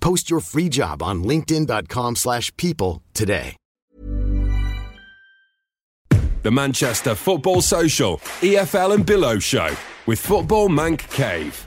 [0.00, 3.56] Post your free job on linkedin.com/people slash people today.
[6.42, 11.66] The Manchester Football Social, EFL and Below Show with Football Manc Cave.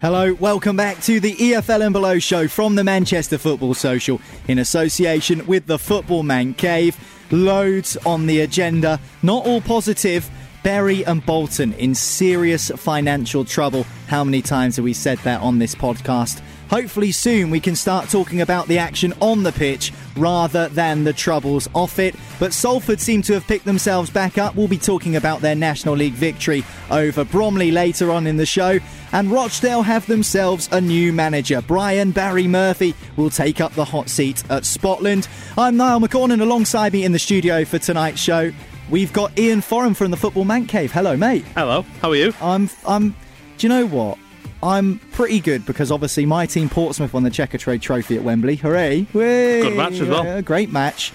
[0.00, 4.58] Hello, welcome back to the EFL and Below show from the Manchester Football Social in
[4.58, 6.96] association with the Football Manc Cave.
[7.30, 10.28] Loads on the agenda, not all positive.
[10.62, 13.84] Bury and Bolton in serious financial trouble.
[14.06, 16.40] How many times have we said that on this podcast?
[16.70, 21.12] Hopefully, soon we can start talking about the action on the pitch rather than the
[21.12, 22.14] troubles off it.
[22.38, 24.54] But Salford seem to have picked themselves back up.
[24.56, 28.78] We'll be talking about their National League victory over Bromley later on in the show.
[29.12, 31.60] And Rochdale have themselves a new manager.
[31.60, 35.28] Brian Barry Murphy will take up the hot seat at Spotland.
[35.58, 38.50] I'm Niall McCaughan alongside me in the studio for tonight's show.
[38.90, 40.92] We've got Ian Foran from the Football Manc Cave.
[40.92, 41.44] Hello, mate.
[41.54, 42.34] Hello, how are you?
[42.40, 43.10] I'm, I'm.
[43.56, 44.18] Do you know what?
[44.62, 48.56] I'm pretty good because obviously my team Portsmouth won the Checkatrade Trophy at Wembley.
[48.56, 49.02] Hooray!
[49.12, 50.24] Good match as well.
[50.24, 51.12] Yeah, great match.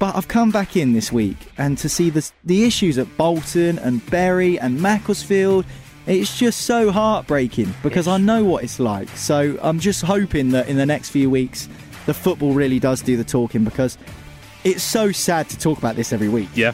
[0.00, 3.78] But I've come back in this week and to see the the issues at Bolton
[3.78, 5.64] and Bury and Macclesfield.
[6.06, 9.08] It's just so heartbreaking because I know what it's like.
[9.10, 11.68] So I'm just hoping that in the next few weeks
[12.06, 13.96] the football really does do the talking because
[14.64, 16.48] it's so sad to talk about this every week.
[16.56, 16.72] Yeah,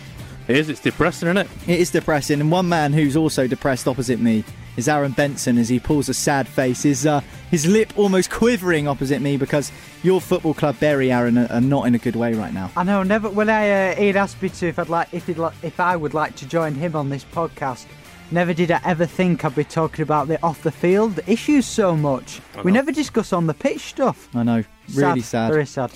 [0.48, 0.68] it is.
[0.68, 1.48] It's depressing, isn't it?
[1.66, 4.44] It is depressing, and one man who's also depressed opposite me
[4.76, 6.84] is Aaron Benson as he pulls a sad face.
[6.84, 7.20] His uh,
[7.50, 9.72] his lip almost quivering opposite me because
[10.02, 12.70] your football club, Bury, Aaron, are, are not in a good way right now.
[12.76, 13.02] I know.
[13.02, 15.80] Never when I uh, he'd asked me to if I'd like if he'd like, if
[15.80, 17.86] I would like to join him on this podcast.
[18.30, 21.96] Never did I ever think I'd be talking about the off the field issues so
[21.96, 22.42] much.
[22.62, 24.28] We never discuss on the pitch stuff.
[24.34, 24.64] I know,
[24.94, 25.50] really sad.
[25.50, 25.92] Very sad.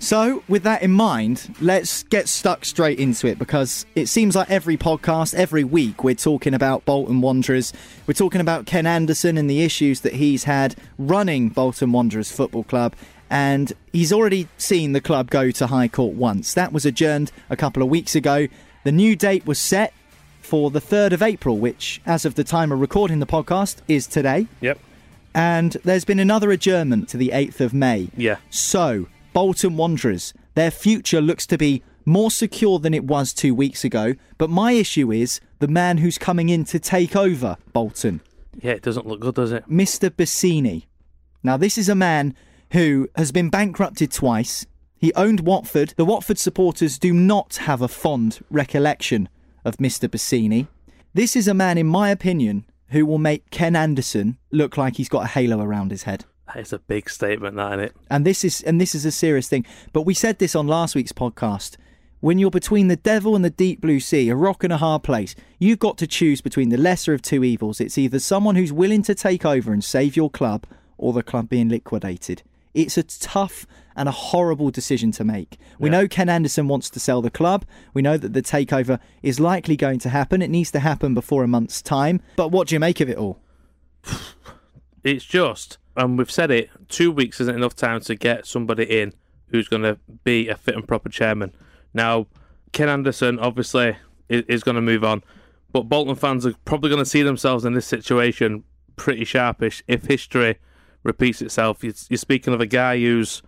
[0.00, 4.48] So, with that in mind, let's get stuck straight into it because it seems like
[4.48, 7.72] every podcast, every week, we're talking about Bolton Wanderers.
[8.06, 12.62] We're talking about Ken Anderson and the issues that he's had running Bolton Wanderers Football
[12.62, 12.94] Club.
[13.28, 16.54] And he's already seen the club go to High Court once.
[16.54, 18.46] That was adjourned a couple of weeks ago.
[18.84, 19.92] The new date was set
[20.40, 24.06] for the 3rd of April, which, as of the time of recording the podcast, is
[24.06, 24.46] today.
[24.60, 24.78] Yep.
[25.34, 28.08] And there's been another adjournment to the 8th of May.
[28.16, 28.36] Yeah.
[28.48, 33.84] So, Bolton Wanderers, their future looks to be more secure than it was two weeks
[33.84, 34.14] ago.
[34.38, 38.20] But my issue is the man who's coming in to take over Bolton,
[38.60, 39.68] Yeah, it doesn't look good, does it?
[39.68, 40.10] Mr.
[40.10, 40.86] Bassini.
[41.42, 42.34] Now, this is a man
[42.72, 44.66] who has been bankrupted twice.
[44.96, 45.94] He owned Watford.
[45.96, 49.28] The Watford supporters do not have a fond recollection
[49.64, 50.08] of Mr.
[50.08, 50.66] Bassini.
[51.14, 55.08] This is a man, in my opinion, who will make Ken Anderson look like he's
[55.08, 56.24] got a halo around his head.
[56.56, 57.96] Is a big statement, that, isn't it?
[58.10, 59.66] and this is and this is a serious thing.
[59.92, 61.76] But we said this on last week's podcast.
[62.20, 65.04] When you're between the devil and the deep blue sea, a rock and a hard
[65.04, 67.80] place, you've got to choose between the lesser of two evils.
[67.80, 70.66] It's either someone who's willing to take over and save your club,
[70.96, 72.42] or the club being liquidated.
[72.74, 75.58] It's a tough and a horrible decision to make.
[75.78, 76.00] We Yeah.
[76.00, 77.64] know Ken Anderson wants to sell the club.
[77.94, 80.42] We know that the takeover is likely going to happen.
[80.42, 82.20] It needs to happen before a month's time.
[82.36, 83.38] But what do you make of it all?
[85.08, 89.14] It's just, and we've said it, two weeks isn't enough time to get somebody in
[89.46, 91.54] who's going to be a fit and proper chairman.
[91.94, 92.26] Now,
[92.72, 93.96] Ken Anderson obviously
[94.28, 95.22] is, is going to move on,
[95.72, 98.64] but Bolton fans are probably going to see themselves in this situation
[98.96, 100.58] pretty sharpish if history
[101.02, 101.82] repeats itself.
[101.82, 103.42] You're, you're speaking of a guy who's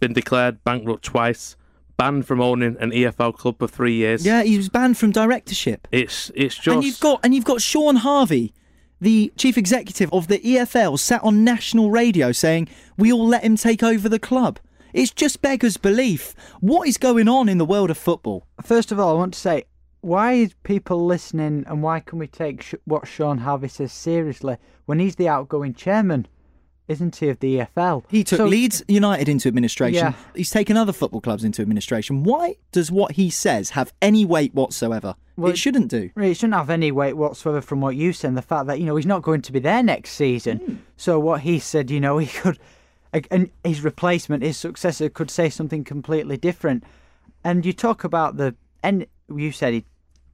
[0.00, 1.56] been declared bankrupt twice,
[1.98, 4.24] banned from owning an EFL club for three years.
[4.24, 5.86] Yeah, he was banned from directorship.
[5.92, 8.54] It's it's just And you've got and you've got Shaun Harvey,
[9.04, 12.68] the chief executive of the EFL, sat on national radio saying
[12.98, 14.58] We all let him take over the club.
[14.92, 16.34] It's just beggars belief.
[16.60, 18.46] What is going on in the world of football?
[18.62, 19.64] First of all, I want to say,
[20.00, 24.56] why is people listening, and why can we take what Shaun Harvey says seriously
[24.86, 26.26] when he's the outgoing chairman?
[26.86, 28.04] isn't he, of the EFL?
[28.08, 29.94] He took So- Leeds United into administration.
[29.94, 30.12] Yeah.
[30.36, 32.24] He's taken other football clubs into administration.
[32.24, 35.14] Why does what he says have any weight whatsoever?
[35.36, 36.10] Well, it shouldn't do.
[36.16, 38.36] It shouldn't have any weight whatsoever from what you said.
[38.36, 40.58] The fact that you know he's not going to be there next season.
[40.58, 40.74] Hmm.
[40.96, 42.58] So what he said, you know, he could,
[43.30, 46.84] and his replacement, his successor, could say something completely different.
[47.42, 49.84] And you talk about the, and you said he,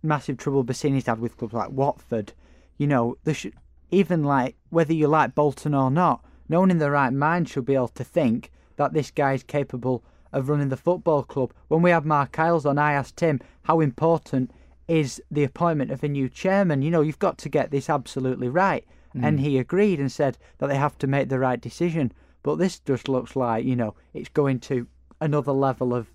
[0.03, 2.33] massive trouble Bassini's had with clubs like Watford.
[2.79, 3.55] You know, there should
[3.91, 7.65] even like whether you like Bolton or not, no one in their right mind should
[7.65, 11.53] be able to think that this guy is capable of running the football club.
[11.69, 14.51] When we had Mark Isles on, I asked him how important
[14.91, 16.83] is the appointment of a new chairman.
[16.83, 18.85] You know, you've got to get this absolutely right.
[19.15, 19.43] And mm.
[19.43, 22.13] he agreed and said that they have to make the right decision.
[22.43, 24.87] But this just looks like, you know, it's going to
[25.21, 26.11] another level of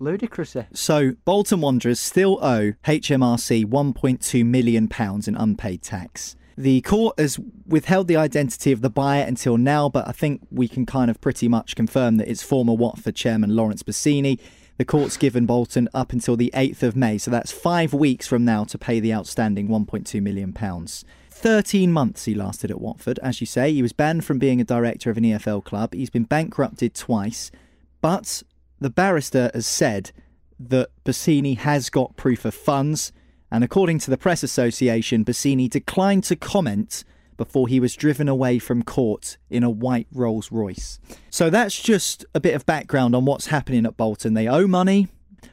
[0.00, 0.66] ludicrousy.
[0.76, 6.36] So Bolton Wanderers still owe HMRC 1.2 million pounds in unpaid tax.
[6.56, 10.68] The court has withheld the identity of the buyer until now, but I think we
[10.68, 14.38] can kind of pretty much confirm that it's former Watford chairman Laurence Bassini.
[14.80, 18.46] The court's given Bolton up until the 8th of May, so that's five weeks from
[18.46, 21.04] now to pay the outstanding 1.2 million pounds.
[21.28, 23.74] 13 months he lasted at Watford, as you say.
[23.74, 25.92] He was banned from being a director of an EFL club.
[25.92, 27.50] He's been bankrupted twice,
[28.00, 28.42] but
[28.80, 30.12] the barrister has said
[30.58, 33.12] that Bassini has got proof of funds,
[33.52, 37.04] and according to the Press Association, Bassini declined to comment
[37.40, 41.00] before he was driven away from court in a white Rolls Royce.
[41.30, 44.34] So that's just a bit of background on what's happening at Bolton.
[44.34, 45.08] They owe money.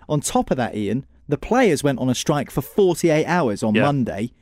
[0.10, 3.74] On top of that, Ian, the players went on a strike for 48 hours on
[3.74, 3.84] Yeah.
[3.84, 4.34] Monday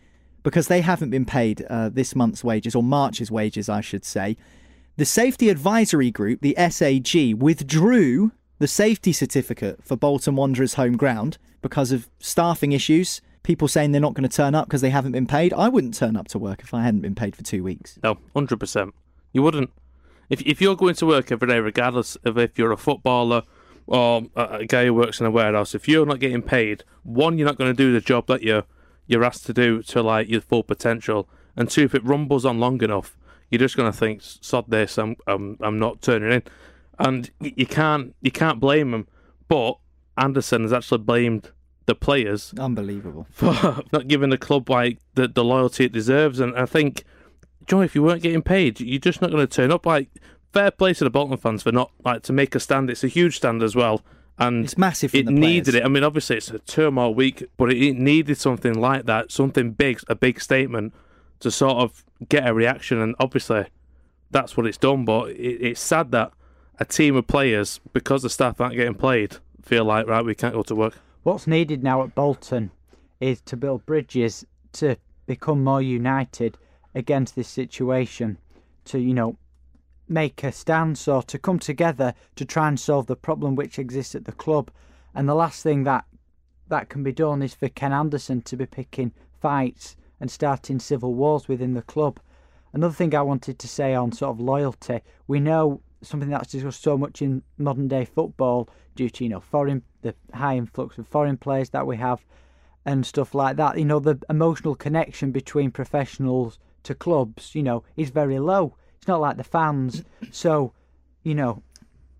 [0.42, 4.38] because they haven't been paid uh, this month's wages, or March's wages, I should say.
[4.98, 11.38] The Safety Advisory Group, the SAG, withdrew the safety certificate for Bolton Wanderers' home ground
[11.62, 13.22] because of staffing issues.
[13.46, 15.54] People saying they're not going to turn up because they haven't been paid.
[15.54, 18.00] I wouldn't turn up to work if I hadn't been paid for two weeks.
[18.04, 18.96] No, hundred percent.
[19.34, 19.72] You wouldn't.
[20.32, 23.44] If if you're going to work every day, regardless of if you're a footballer
[23.86, 27.38] or a a guy who works in a warehouse, if you're not getting paid, one,
[27.38, 28.64] you're not going to do the job that you're
[29.06, 32.60] you're asked to do to like your full potential, and two, if it rumbles on
[32.60, 33.16] long enough,
[33.52, 36.44] you're just going to think, "Sod this, I'm I'm I'm not turning in,"
[36.98, 39.08] and you can't you can't blame them.
[39.48, 39.78] But
[40.18, 41.52] Anderson has actually blamed
[41.86, 43.28] the players Unbelievable.
[43.32, 46.40] for not giving the club like the, the loyalty it deserves.
[46.40, 47.04] And I think,
[47.68, 49.86] Joe, if you weren't getting paid, you're just not going to turn up.
[49.86, 50.10] Like
[50.56, 52.90] fair play to the Bolton fans for not like to make a stand.
[52.90, 54.02] It's a huge stand as well,
[54.40, 55.84] and It's massive it needed it.
[55.84, 59.72] I mean, obviously it's a turmoil week, but it, it needed something like that, something
[59.72, 60.94] big, a big statement
[61.42, 63.02] to sort of get a reaction.
[63.02, 63.66] And obviously,
[64.32, 65.04] that's what it's done.
[65.04, 66.32] But it, it's sad that
[66.80, 70.54] a team of players, because the staff aren't getting played, feel like right, we can't
[70.54, 70.98] go to work.
[71.26, 72.70] What's needed now at Bolton
[73.20, 74.96] is to build bridges to
[75.26, 76.56] become more united
[76.94, 78.38] against this situation,
[78.84, 79.36] to, you know,
[80.08, 84.14] make a stance or to come together to try and solve the problem which exists
[84.14, 84.70] at the club.
[85.16, 86.06] And the last thing that
[86.68, 89.12] that can be done is for Ken Anderson to be picking
[89.42, 92.20] fights and starting civil wars within the club.
[92.72, 96.84] Another thing I wanted to say on sort of loyalty, we know something that's discussed
[96.84, 101.08] so much in modern day football due to you know foreign the high influx of
[101.08, 102.24] foreign players that we have
[102.86, 103.78] and stuff like that.
[103.78, 108.76] You know the emotional connection between professionals to clubs, you know, is very low.
[108.98, 110.04] It's not like the fans.
[110.32, 110.74] So,
[111.24, 111.64] you know,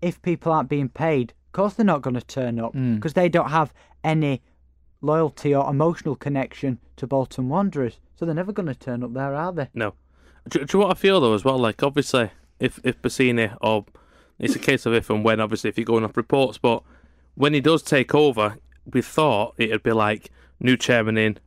[0.00, 2.96] if people aren't being paid, of course they're not going to turn up mm.
[2.96, 4.42] because they don't have any
[5.00, 8.00] loyalty or emotional connection to Bolton Wanderers.
[8.14, 9.68] So they're never going to turn up there, are they?
[9.74, 9.94] No.
[10.48, 11.58] Do, do you know what I feel though as well?
[11.58, 13.84] Like obviously, if if Bassini or
[14.38, 16.82] it's a case of if and when, obviously, if you're going off reports, but
[17.36, 18.56] when he does take over,
[18.92, 21.38] we thought it'd be like new chairman in,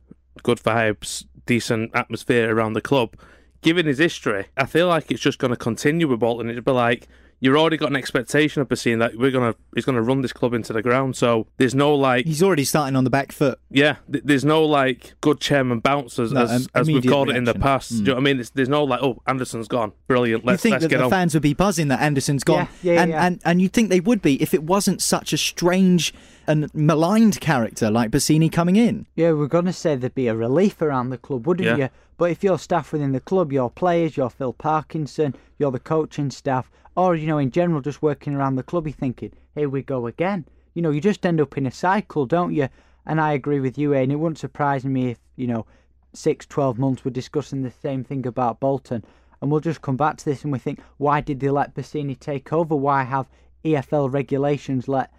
[0.42, 3.14] good vibes, decent atmosphere around the club.
[3.60, 6.48] Given his history, I feel like it's just going to continue with Bolton.
[6.48, 7.08] It'd be like
[7.40, 10.52] you've already got an expectation of Bassini that we're gonna he's gonna run this club
[10.54, 11.16] into the ground.
[11.16, 13.58] So there's no like He's already starting on the back foot.
[13.70, 17.10] yeah, th- there's no like good chairman bouncers as, No, as, um, as we've immediate
[17.10, 17.62] called it in the reaction.
[17.62, 17.90] past.
[17.90, 18.40] Do you know what I mean?
[18.40, 20.44] It's, there's no like, oh, Anderson's gone, brilliant.
[20.44, 21.10] Let's you think let's that get the on.
[21.10, 23.26] fans would be buzzing that Anderson's gone, Yeah, yeah, and, yeah.
[23.26, 26.12] and and you think they would be if it wasn't such a strange
[26.50, 29.06] and maligned character like Bassini coming in.
[29.14, 31.76] Yeah, we're going to say there'd be a relief around the club, wouldn't Yeah.
[31.76, 31.88] you?
[32.18, 36.30] But if you're staff within the club, your players, you're Phil Parkinson, you're the coaching
[36.30, 39.82] staff, or, you know, in general, just working around the club, you're thinking, here we
[39.82, 40.44] go again.
[40.74, 42.68] You know, you just end up in a cycle, don't you?
[43.06, 44.10] And I agree with you, eh, Ian.
[44.10, 45.64] It wouldn't surprise me if, you know,
[46.12, 49.04] six, twelve months we're discussing the same thing about Bolton.
[49.40, 52.18] And we'll just come back to this and we think, why did they let Bassini
[52.18, 52.74] take over?
[52.76, 53.26] Why have
[53.64, 55.10] EFL regulations let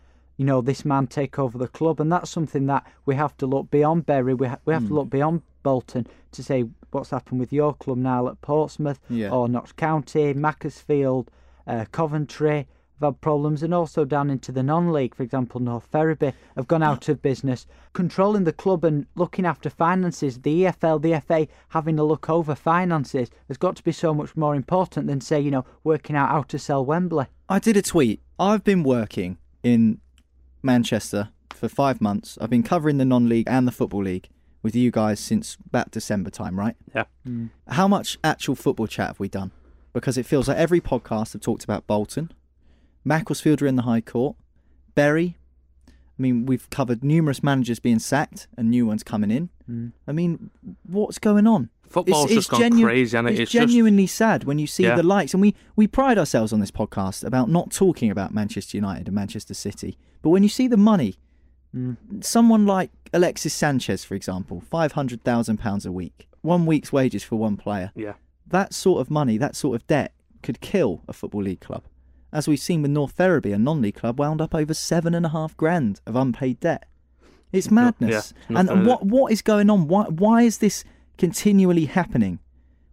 [0.42, 3.46] you know, this man take over the club, and that's something that we have to
[3.46, 4.34] look beyond Bury.
[4.34, 8.00] We ha- we have to look beyond Bolton to say what's happened with your club
[8.00, 9.30] now at Portsmouth Yeah.
[9.30, 11.30] or Notts County, Macclesfield,
[11.68, 12.66] uh, Coventry
[13.00, 16.82] have had problems, and also down into the non-league, for example, North Ferriby have gone
[16.82, 17.68] out of business.
[17.94, 22.56] Controlling the club and looking after finances, the EFL, the FA having a look over
[22.56, 26.30] finances has got to be so much more important than say, you know, working out
[26.30, 27.28] how to sell Wembley.
[27.48, 28.22] I did a tweet.
[28.40, 30.00] I've been working in
[30.64, 32.38] Manchester for five months.
[32.42, 34.30] I've been covering the non-league and the football league
[34.64, 36.76] with you guys since about December time, right?
[36.94, 37.06] Yeah.
[37.28, 37.50] Mm.
[37.68, 39.52] How much actual football chat have we done?
[39.94, 42.32] Because it feels like every podcast have talked about Bolton,
[43.04, 44.36] Macclesfield are in the High Court,
[44.96, 45.38] Bury.
[45.88, 49.50] I mean, we've covered numerous managers being sacked and new ones coming in.
[49.70, 49.92] Mm.
[50.08, 50.52] I mean,
[50.84, 51.70] what's going on?
[51.92, 54.96] Football's just gone genu- crazy, and it's, it's just- genuinely sad when you see Yeah.
[54.96, 55.34] the likes.
[55.34, 59.16] And we, we pride ourselves on this podcast about not talking about Manchester United and
[59.16, 59.98] Manchester City.
[60.22, 61.16] But when you see the money,
[61.76, 61.98] mm.
[62.24, 67.92] someone like Alexis Sanchez, for example, £500,000 a week, one week's wages for one player,
[67.96, 68.14] Yeah.
[68.48, 71.84] that sort of money, that sort of debt could kill a football league club.
[72.34, 75.30] As we've seen with North Ferriby, a non-league club wound up over seven and a
[75.30, 76.86] half grand of unpaid debt.
[77.52, 78.34] It's No- madness.
[78.50, 79.90] yeah, it's and what what is going on?
[79.90, 80.86] Why why is this
[81.22, 82.40] continually happening?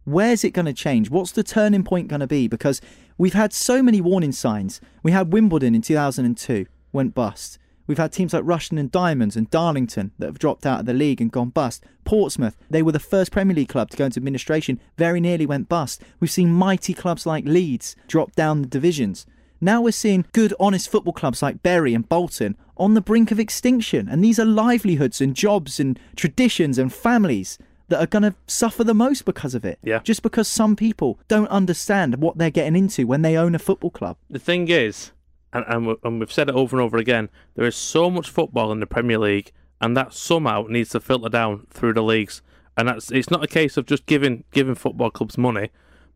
[0.04, 1.08] Where's it going to change?
[1.08, 2.46] What's the turning point going to be?
[2.46, 2.82] Because
[3.16, 4.82] we've had so many warning signs.
[5.02, 7.58] We had Wimbledon in 2002, went bust.
[7.86, 10.92] We've had teams like Rushden and Diamonds and Darlington that have dropped out of the
[10.92, 11.82] league and gone bust.
[12.04, 15.70] Portsmouth, they were the first Premier League club to go into administration, very nearly went
[15.70, 16.02] bust.
[16.20, 19.24] We've seen mighty clubs like Leeds drop down the divisions.
[19.58, 23.40] Now we're seeing good, honest football clubs like Bury and Bolton on the brink of
[23.40, 24.06] extinction.
[24.06, 27.56] And these are livelihoods and jobs and traditions and families
[27.88, 29.78] that are going to suffer the most because of it.
[29.82, 30.00] Yeah.
[30.00, 33.90] Just because some people don't understand what they're getting into when they own a football
[33.90, 34.16] club.
[34.30, 35.12] The thing is,
[35.52, 38.70] and, and, and we've said it over and over again, there is so much football
[38.72, 42.42] in the Premier League, and that somehow needs to filter down through the leagues.
[42.76, 45.70] And that's it's not a case of just giving giving football clubs money,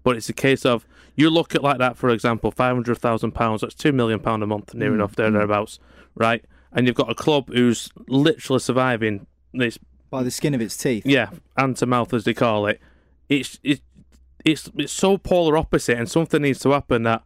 [0.05, 0.87] but it's a case of
[1.17, 3.63] you look at like that, for example, five hundred thousand pounds.
[3.63, 5.35] That's two million pound a month, near mm, enough there mm.
[5.35, 5.79] thereabouts,
[6.15, 6.45] right?
[6.73, 9.79] And you've got a club who's literally surviving this
[10.13, 11.05] By the skin of its teeth.
[11.05, 12.81] yeah, hand to mouth as they call it.
[13.29, 13.81] It's it's
[14.45, 17.23] it's it's so polar opposite, and something needs to happen that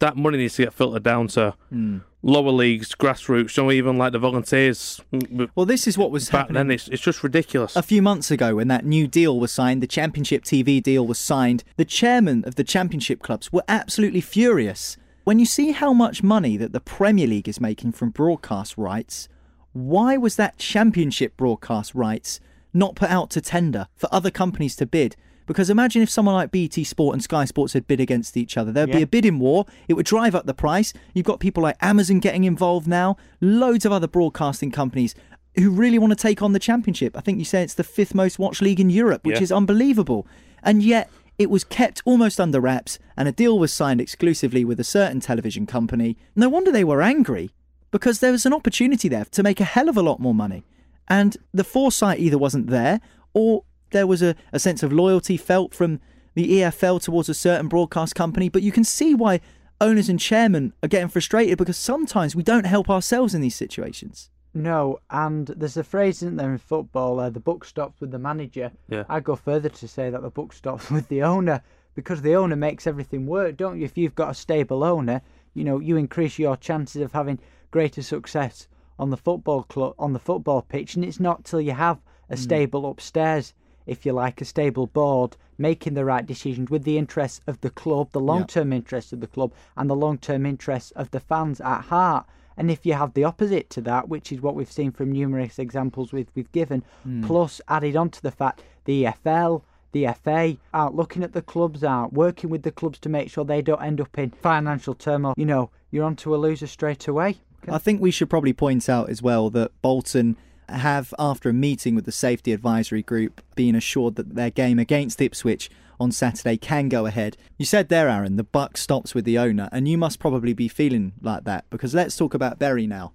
[0.00, 1.98] that money needs to get filtered down to Hmm.
[2.22, 5.00] lower leagues, grassroots, know, even like the volunteers.
[5.12, 6.54] mm, Well, this is what was Back happening.
[6.68, 7.76] then, it's it's just ridiculous.
[7.76, 11.18] A few months ago, when that new deal was signed, the Championship TV deal was
[11.18, 14.96] signed, the chairman of the Championship clubs were absolutely furious.
[15.24, 19.28] When you see how much money that the Premier League is making from broadcast rights,
[19.72, 22.40] why was that Championship broadcast rights
[22.74, 25.16] not put out to tender for other companies to bid?
[25.46, 28.70] Because imagine if someone like BT Sport and Sky Sports had bid against each other.
[28.70, 29.04] There'd be Yeah.
[29.04, 29.66] a bidding war.
[29.88, 30.92] It would drive up the price.
[31.14, 35.14] You've got people like Amazon getting involved now, loads of other broadcasting companies
[35.56, 37.16] who really want to take on the championship.
[37.16, 39.42] I think you say it's the fifth most watched league in Europe, which Yeah.
[39.42, 40.26] is unbelievable.
[40.62, 44.78] And yet it was kept almost under wraps and a deal was signed exclusively with
[44.78, 46.16] a certain television company.
[46.36, 47.50] No wonder they were angry
[47.92, 50.64] because there was an opportunity there to make a hell of a lot more money.
[51.06, 53.00] And the foresight either wasn't there
[53.34, 56.00] or there was a, a sense of loyalty felt from
[56.34, 58.48] the EFL towards a certain broadcast company.
[58.48, 59.40] But you can see why
[59.80, 64.30] owners and chairmen are getting frustrated because sometimes we don't help ourselves in these situations.
[64.54, 68.18] No, and there's a phrase, isn't there, in football, uh, the book stops with the
[68.18, 68.70] manager.
[68.88, 69.04] Yeah.
[69.08, 71.62] I go further to say that the book stops with the owner
[71.94, 73.84] because the owner makes everything work, don't you?
[73.84, 75.22] If you've got a stable owner,
[75.54, 77.38] you know, you increase your chances of having
[77.72, 81.72] greater success on the football club on the football pitch, and it's not till you
[81.72, 81.98] have
[82.30, 82.40] a hmm.
[82.40, 83.52] stable upstairs,
[83.84, 87.70] if you like, a stable board making the right decisions with the interests of the
[87.70, 91.80] club, the long-term interests of the club, and the long-term interests of the fans at
[91.82, 92.26] heart.
[92.56, 95.58] And if you have the opposite to that, which is what we've seen from numerous
[95.58, 97.24] examples we've, we've given, hmm.
[97.24, 99.62] plus added on to the fact the EFL,
[99.92, 103.44] the FA aren't looking at the clubs, aren't working with the clubs to make sure
[103.44, 107.36] they don't end up in financial turmoil, you know, you're onto a loser straight away.
[107.68, 110.36] I think we should probably point out as well that Bolton
[110.68, 115.20] have, after a meeting with the safety advisory group, been assured that their game against
[115.20, 117.36] Ipswich on Saturday can go ahead.
[117.58, 120.68] You said there, Aaron, the buck stops with the owner, and you must probably be
[120.68, 123.12] feeling like that because let's talk about Bury now.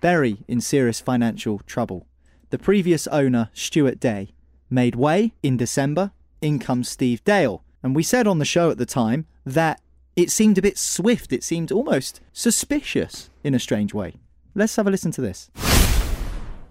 [0.00, 2.06] Bury in serious financial trouble.
[2.50, 4.30] The previous owner, Stewart Day,
[4.70, 6.12] made way in December.
[6.40, 7.64] In comes Steve Dale.
[7.82, 9.80] And we said on the show at the time that
[10.18, 11.32] it seemed a bit swift.
[11.32, 14.14] It seemed almost suspicious in a strange way.
[14.52, 15.48] Let's have a listen to this.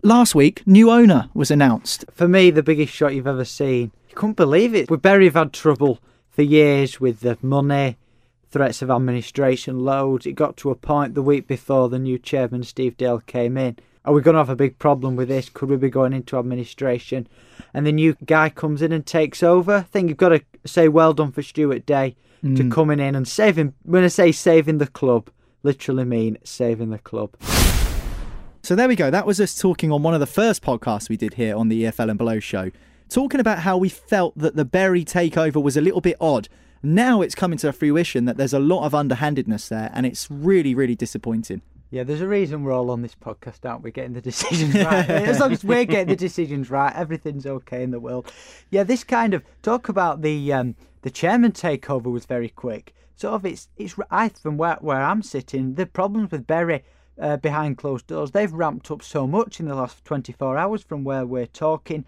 [0.04, 2.04] Last week, new owner was announced.
[2.12, 3.94] For me, the biggest shot you've ever seen.
[4.10, 4.92] You couldn't believe it.
[4.92, 6.00] We Bury have had trouble
[6.30, 7.98] for years with the money,
[8.51, 10.25] threats of administration loads.
[10.25, 13.77] It got to a point the week before the new chairman, Steve Dale, came in.
[14.04, 15.48] Are we going to have a big problem with this?
[15.48, 17.30] Could we be going into administration?
[17.74, 19.75] And the new guy comes in and takes over.
[19.75, 22.72] I think you've got to say well done for Stewart Day to hmm.
[22.72, 23.74] coming in and saving.
[23.84, 25.29] When I say saving the club,
[25.63, 27.36] literally mean saving the club.
[28.63, 29.10] So there we go.
[29.10, 31.84] That was us talking on one of the first podcasts we did here on the
[31.84, 32.72] EFL and Below show,
[33.10, 36.50] talking about how we felt that the Bury takeover was a little bit odd.
[36.84, 40.75] Now it's coming to fruition that there's a lot of underhandedness there, and it's really,
[40.75, 41.62] really disappointing.
[41.89, 43.91] Yeah, there's a reason we're all on this podcast, aren't we?
[43.91, 45.10] Getting the decisions right.
[45.10, 48.32] as long as we're getting the decisions right, everything's okay in the world.
[48.70, 52.94] Yeah, this kind of talk about the um, the chairman takeover was very quick.
[53.15, 56.84] Sort of, it's it's I from where where I'm sitting, the problems with Bury
[57.20, 61.03] uh, behind closed doors, they've ramped up so much in the last 24 hours from
[61.03, 62.06] where we're talking.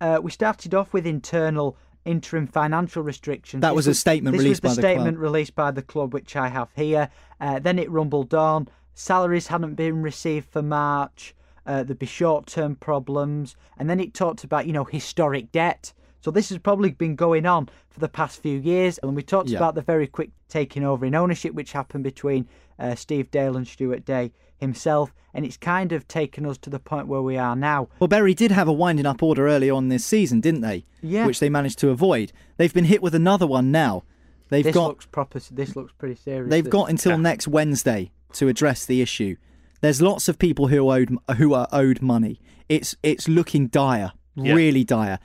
[0.00, 3.60] Uh, we started off with internal interim financial restrictions.
[3.60, 4.92] That This was a statement this released was by the the club.
[4.96, 7.10] statement released by the club, which I have here.
[7.40, 8.68] Uh, then it rumbled on.
[8.94, 11.34] Salaries hadn't been received for March.
[11.66, 15.92] Uh, there'd be short-term problems, and then it talked about you know historic debt.
[16.22, 19.48] So this has probably been going on for the past few years, and we talked
[19.48, 19.58] Yeah.
[19.58, 22.46] about the very quick taking over in ownership, which happened between
[22.78, 26.78] uh, Steve Dale and Stewart Day himself, and it's kind of taken us to the
[26.78, 27.88] point where we are now.
[27.98, 30.84] Well, Bury did have a winding up order early on this season, didn't they?
[31.02, 31.26] Yeah.
[31.26, 32.32] Which they managed to avoid.
[32.58, 34.02] They've been hit with another one now.
[34.48, 35.40] They've this got looks proper.
[35.50, 36.50] This looks pretty serious.
[36.50, 39.36] They've got until next Wednesday to address the issue.
[39.80, 42.40] There's lots of people who are owed who are owed money.
[42.68, 44.54] It's it's looking dire, Yeah.
[44.54, 45.18] really dire.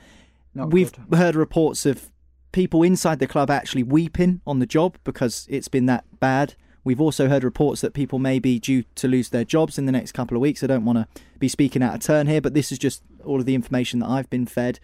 [0.54, 1.18] Not We've good.
[1.18, 2.10] heard reports of
[2.52, 6.54] people inside the club actually weeping on the job because it's been that bad.
[6.84, 9.92] We've also heard reports that people may be due to lose their jobs in the
[9.92, 10.62] next couple of weeks.
[10.62, 13.40] I don't want to be speaking out of turn here, but this is just all
[13.40, 14.78] of the information that I've been fed.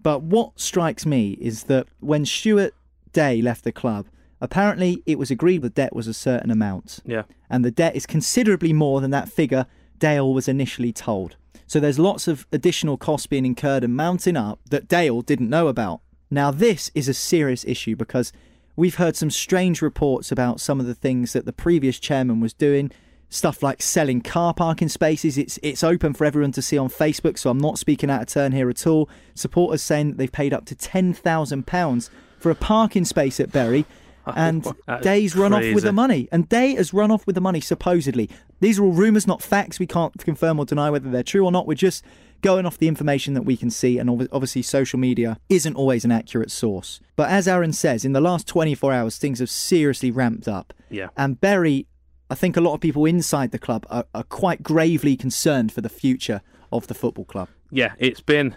[0.00, 2.74] But what strikes me is that when Stewart
[3.12, 4.06] Day left the club,
[4.42, 6.98] apparently it was agreed the debt was a certain amount.
[7.06, 7.22] Yeah.
[7.48, 9.66] And the debt is considerably more than that figure
[9.98, 11.36] Dale was initially told.
[11.66, 15.68] So there's lots of additional costs being incurred and mounting up that Dale didn't know
[15.68, 16.00] about.
[16.28, 18.32] Now, this is a serious issue because
[18.74, 22.52] we've heard some strange reports about some of the things that the previous chairman was
[22.52, 22.90] doing.
[23.28, 25.38] Stuff like selling car parking spaces.
[25.38, 28.28] It's it's open for everyone to see on Facebook, so I'm not speaking out of
[28.28, 29.08] turn here at all.
[29.34, 33.50] Supporters saying that they've paid up to ten thousand pounds for a parking space at
[33.50, 33.86] Bury,
[34.36, 34.66] and
[35.02, 36.28] Day's run off with the money.
[36.32, 38.30] And Day has run off with the money supposedly.
[38.60, 39.78] These are all rumours, not facts.
[39.78, 41.66] We can't confirm or deny whether they're true or not.
[41.66, 42.04] We're just
[42.42, 46.10] going off the information that we can see, and obviously social media isn't always an
[46.10, 47.00] accurate source.
[47.16, 50.74] But as Aaron says, in the last 24 hours, things have seriously ramped up.
[50.90, 51.08] Yeah.
[51.16, 51.86] And Bury,
[52.28, 55.80] I think a lot of people inside the club are, are quite gravely concerned for
[55.80, 57.48] the future of the football club.
[57.70, 58.56] yeah, it's been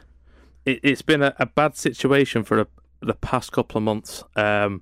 [0.65, 2.67] it, it's been a, a bad situation for a,
[3.01, 4.23] the past couple of months.
[4.35, 4.81] Um,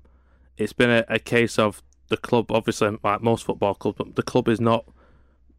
[0.56, 4.22] it's been a, a case of the club, obviously, like most football clubs, but the
[4.22, 4.84] club is not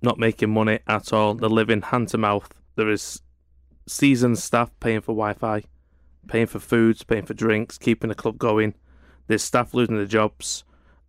[0.01, 1.33] not making money at all.
[1.33, 2.53] They're living hand to mouth.
[2.75, 3.21] There is
[3.87, 5.63] seasoned staff paying for Wi-Fi,
[6.27, 8.75] paying for foods, paying for drinks, keeping the club going.
[9.27, 10.63] There's staff losing their jobs,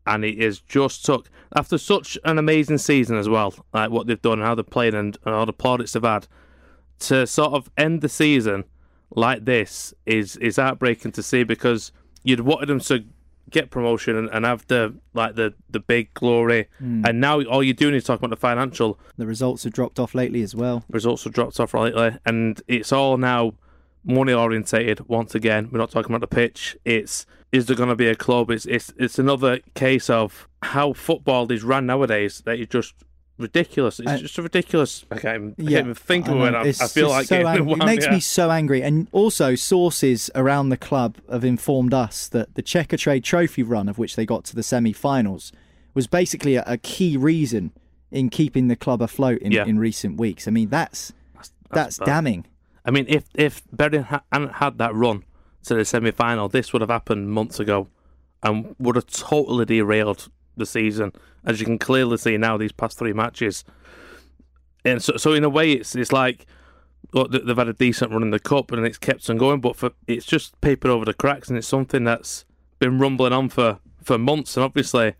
[0.06, 4.20] and it is just took after such an amazing season as well, like what they've
[4.20, 6.26] done, and how they're playing, and, and all the plaudits they've had
[6.98, 8.64] to sort of end the season
[9.10, 13.04] like this is is heartbreaking to see because you'd wanted them to
[13.50, 16.68] get promotion and, and have the like the the big glory.
[16.78, 17.04] Hmm.
[17.06, 18.98] And now all you're doing is talking about the financial.
[19.16, 20.84] The results have dropped off lately as well.
[20.90, 22.16] results have dropped off lately.
[22.24, 23.54] And it's all now
[24.04, 25.68] money orientated once again.
[25.70, 26.76] We're not talking about the pitch.
[26.84, 28.50] It's is there going to be a club?
[28.50, 32.94] It's it's it's another case of how football is run nowadays that is just
[33.38, 36.40] ridiculous it's Uh, just a ridiculous I can't I Yeah, can't even think I of
[36.66, 36.80] it.
[36.80, 37.72] I, I feel like so angry.
[37.72, 38.12] It makes yeah.
[38.12, 38.82] me so angry.
[38.82, 43.98] And also, sources around the club have informed us that the Checkatrade Trophy run, of
[43.98, 45.52] which they got to the semi-finals,
[45.94, 47.72] was basically a, a key reason
[48.10, 49.64] in keeping the club afloat in, Yeah.
[49.66, 50.46] in recent weeks.
[50.48, 51.12] I mean, that's
[51.70, 52.06] that's, bad.
[52.06, 52.46] damning.
[52.84, 55.24] I mean, if if Berlin hadn't had that run
[55.64, 57.88] to the semi final, this would have happened months ago,
[58.42, 61.12] and would have totally derailed the season,
[61.44, 62.56] as you can clearly see now.
[62.56, 63.64] These past three matches,
[64.84, 66.46] and so so in a way, it's it's like.
[67.12, 69.60] Well, th- they've had a decent run in the cup and it's kept on going,
[69.60, 72.44] but for it's just papered over the cracks, and it's something that's
[72.80, 74.56] been rumbling on for, for months.
[74.56, 75.14] And obviously,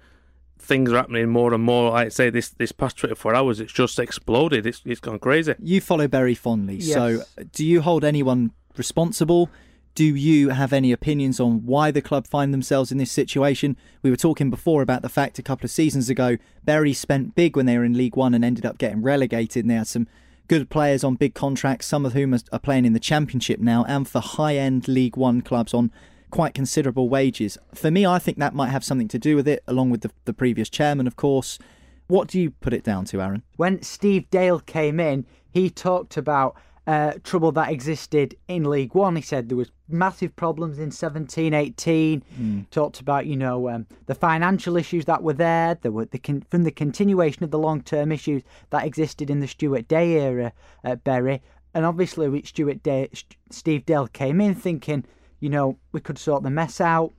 [0.59, 1.92] things are happening more and more.
[1.92, 4.66] Like I say, this this past twenty four hours, it's just exploded.
[4.66, 5.55] It's it's gone crazy.
[5.61, 7.22] You follow Bury fondly, so
[7.53, 9.49] do you hold anyone responsible?
[9.96, 13.78] Do you have any opinions on why the club find themselves in this situation?
[14.02, 17.56] We were talking before about the fact a couple of seasons ago, Bury spent big
[17.56, 19.64] when they were in League One and ended up getting relegated.
[19.64, 20.06] And they had some
[20.48, 23.87] good players on big contracts, some of whom are are playing in the Championship now,
[23.88, 25.90] and for high end League One clubs on
[26.28, 27.56] quite considerable wages.
[27.72, 30.11] For me, I think that might have something to do with it, along with the,
[30.26, 31.59] the previous chairman, of course.
[32.06, 33.44] What do you put it down to, Aaron?
[33.56, 36.54] When Steve Dale came in, he talked about
[36.87, 39.16] uh, trouble that existed in League One.
[39.16, 42.22] He said there was massive problems in 17, 18.
[42.40, 42.70] Mm.
[42.70, 45.77] Talked about you know um, the financial issues that were there.
[45.81, 49.40] There were the con- from the continuation of the long term issues that existed in
[49.40, 50.53] the Stewart Day era
[50.85, 51.42] at Bury,
[51.75, 55.05] and obviously with Stewart Day, St- Steve Dale came in thinking
[55.40, 57.12] you know we could sort the mess out,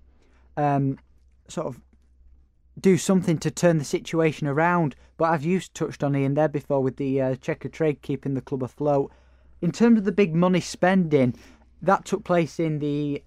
[0.56, 0.98] um,
[1.50, 1.82] sort of
[2.80, 4.96] do something to turn the situation around.
[5.18, 8.64] But I've used touched on Ian there before with the uh, Checkatrade keeping the club
[8.64, 9.12] afloat.
[9.62, 11.36] In terms of the big money spending,
[11.82, 13.24] that took place in the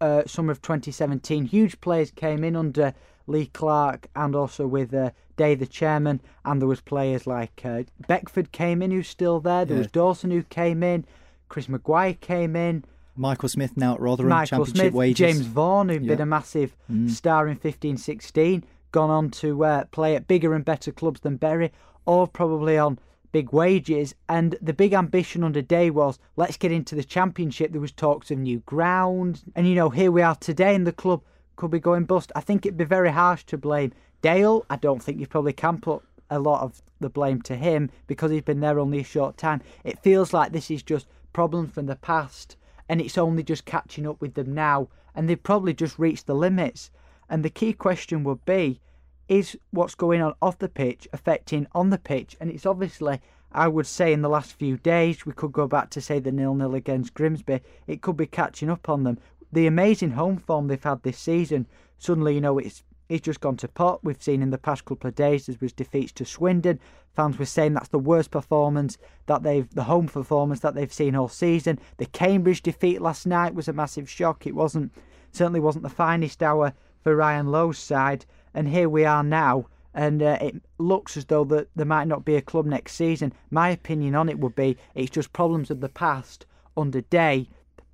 [0.00, 1.46] uh, summer of 2017.
[1.46, 2.94] Huge players came in under
[3.26, 7.82] Lee Clark and also with uh, Day, the chairman, and there was players like uh,
[8.06, 9.64] Beckford came in, who's still there.
[9.64, 9.82] There Yeah.
[9.82, 11.04] was Dawson who came in.
[11.48, 12.84] Chris Maguire came in.
[13.16, 15.18] Michael Smith now at Rotherham, Michael championship Smith, wages.
[15.18, 17.10] James Vaughan, who'd been a massive Mm.
[17.10, 21.36] star in 15 16, gone on to uh, play at bigger and better clubs than
[21.36, 21.72] Bury,
[22.06, 22.98] or probably on
[23.34, 24.14] big wages.
[24.28, 27.72] And the big ambition under Day was let's get into the championship.
[27.72, 30.92] There was talks of new ground, and you know here we are today, and the
[30.92, 31.20] club
[31.56, 32.30] could be going bust.
[32.36, 33.92] I think it'd be very harsh to blame
[34.22, 34.64] Dale.
[34.70, 38.30] I don't think you probably can put a lot of the blame to him because
[38.30, 39.62] he's been there only a short time.
[39.82, 42.56] It feels like this is just problems from the past
[42.88, 46.36] and it's only just catching up with them now and they've probably just reached the
[46.36, 46.92] limits.
[47.28, 48.80] And the key question would be
[49.28, 52.36] is what's going on off the pitch affecting on the pitch?
[52.40, 53.20] And it's obviously,
[53.52, 56.32] I would say, in the last few days, we could go back to say the
[56.32, 59.18] nil nil against Grimsby, it could be catching up on them.
[59.52, 61.66] The amazing home form they've had this season,
[61.98, 64.02] suddenly, you know, it's it's just gone to pot.
[64.02, 66.80] We've seen in the past couple of days there was defeats to Swindon.
[67.14, 71.14] Fans were saying that's the worst performance that they've the home performance that they've seen
[71.14, 71.78] all season.
[71.98, 74.46] The Cambridge defeat last night was a massive shock.
[74.46, 74.92] It wasn't
[75.30, 79.66] certainly wasn't the finest hour for Ryan Lowe's side, and here we are now.
[79.96, 83.32] And uh, it looks as though that there might not be a club next season.
[83.50, 87.48] My opinion on it would be it's just problems of the past under Day,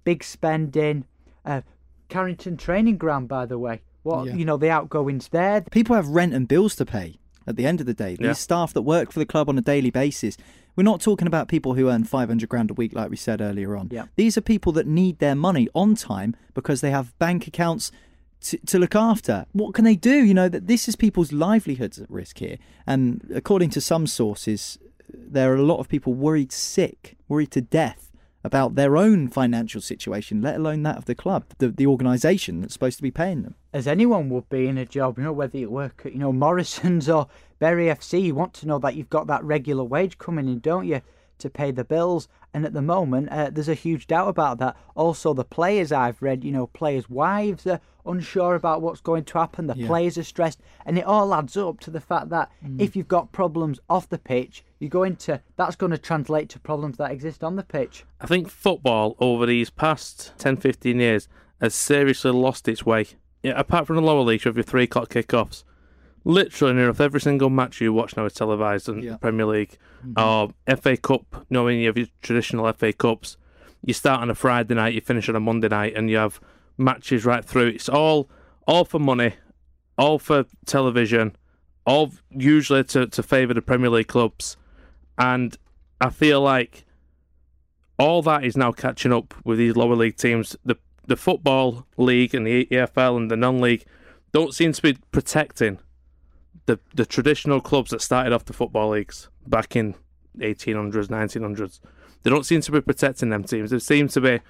[0.04, 1.04] big spending,
[1.44, 1.60] uh,
[2.08, 3.82] Carrington training ground, by the way.
[4.02, 4.34] What Yeah.
[4.34, 5.60] you know, the outgoings there.
[5.70, 8.16] People have rent and bills to pay at the end of the day.
[8.16, 8.32] These Yeah.
[8.32, 10.38] staff that work for the club on a daily basis.
[10.76, 13.76] We're not talking about people who earn 500 grand a week, like we said earlier
[13.76, 13.88] on.
[13.90, 14.06] Yeah.
[14.16, 17.92] These are people that need their money on time because they have bank accounts
[18.42, 19.46] to, to look after.
[19.52, 20.24] What can they do?
[20.24, 22.56] You know, that this is people's livelihoods at risk here.
[22.86, 24.78] And according to some sources,
[25.12, 28.10] there are a lot of people worried sick, worried to death
[28.42, 32.72] about their own financial situation, let alone that of the club, the, the organisation that's
[32.72, 33.54] supposed to be paying them.
[33.72, 36.32] as anyone would be in a job, you know, whether you work at, you know,
[36.32, 40.48] Morrison's or Bury FC, you want to know that you've got that regular wage coming
[40.48, 41.02] in, don't you,
[41.40, 42.28] to pay the bills.
[42.54, 44.76] And at the moment, uh, there's a huge doubt about that.
[44.94, 49.38] Also, the players I've read, you know, players' wives are unsure about what's going to
[49.38, 49.66] happen.
[49.66, 49.86] The Yeah.
[49.86, 53.30] players are stressed, and it all adds up to the fact that if you've got
[53.32, 57.44] problems off the pitch, you're going to that's going to translate to problems that exist
[57.44, 58.04] on the pitch.
[58.20, 61.28] I think football over these past 10, 15 years
[61.60, 63.06] has seriously lost its way.
[63.42, 65.64] Yeah, apart from the lower leagues with your three o'clock kickoffs,
[66.24, 69.12] literally near enough every single match you watch now is televised in Yeah.
[69.12, 70.18] the Premier League mm-hmm.
[70.18, 71.46] or FA Cup.
[71.50, 73.36] Knowing you have your traditional FA Cups,
[73.84, 76.40] you start on a Friday night, you finish on a Monday night, and you have
[76.76, 77.68] matches right through.
[77.68, 78.28] It's all
[78.66, 79.34] all for money,
[79.98, 81.36] all for television,
[81.86, 84.56] all usually to, to favour the Premier League clubs.
[85.18, 85.56] And
[86.00, 86.84] I feel like
[87.98, 90.56] all that is now catching up with these lower league teams.
[90.64, 93.84] The the football league and the EFL and the non-league
[94.32, 95.78] don't seem to be protecting
[96.66, 99.94] the the traditional clubs that started off the football leagues back in
[100.38, 101.80] 1800s, 1900s.
[102.22, 103.70] They don't seem to be protecting them teams.
[103.70, 104.40] They seem to be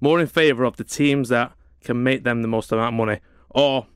[0.00, 1.52] more in favour of the teams that
[1.82, 3.86] can make them the most amount of money, or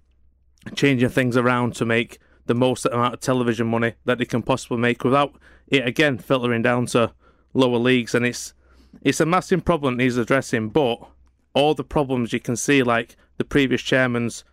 [0.75, 4.79] changing things around to make the most amount of television money that they can possibly
[4.79, 5.35] make without
[5.69, 7.13] it again filtering down to
[7.53, 8.15] lower leagues.
[8.15, 8.55] And it's
[9.03, 10.99] it's a massive problem he's addressing, but
[11.55, 14.45] all the problems you can see, like the previous chairman's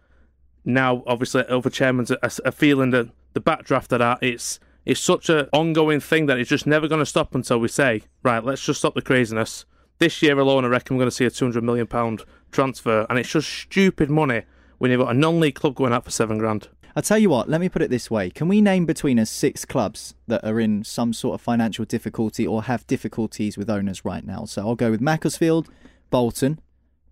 [0.64, 4.20] now obviously other chairmen are, are feeling the the backdraft of that.
[4.22, 7.68] It's it's such an ongoing thing that it's just never going to stop until we
[7.68, 9.66] say, right, let's just stop the craziness.
[10.00, 13.06] This year alone, I reckon we're going to see a two hundred million pound transfer,
[13.10, 14.44] and it's just stupid money
[14.80, 16.70] when you've got a non-league club going out for seven grand.
[16.96, 18.30] I'll tell you what, let me put it this way.
[18.30, 22.46] Can we name between us six clubs that are in some sort of financial difficulty
[22.46, 24.44] or have difficulties with owners right now?
[24.44, 25.70] So I'll go with Macclesfield,
[26.10, 26.60] Bolton,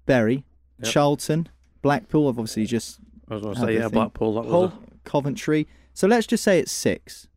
[0.06, 0.44] Bury,
[0.82, 0.92] Yep.
[0.92, 1.50] Charlton,
[1.82, 3.88] Blackpool, I've obviously just I was going to say, yeah.
[3.90, 4.36] Blackpool.
[4.36, 5.68] That was Hull, a, Coventry.
[5.94, 7.28] So let's just say it's six.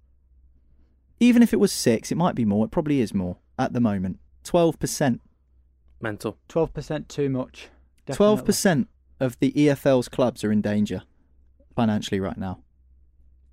[1.21, 2.65] Even if it was six, it might be more.
[2.65, 4.19] It probably is more at the moment.
[4.45, 5.21] 12%.
[6.01, 6.37] mental.
[6.49, 7.69] Twelve percent too much.
[8.09, 8.87] 12%
[9.21, 11.03] of the EFL's clubs are in danger
[11.77, 12.59] financially right now.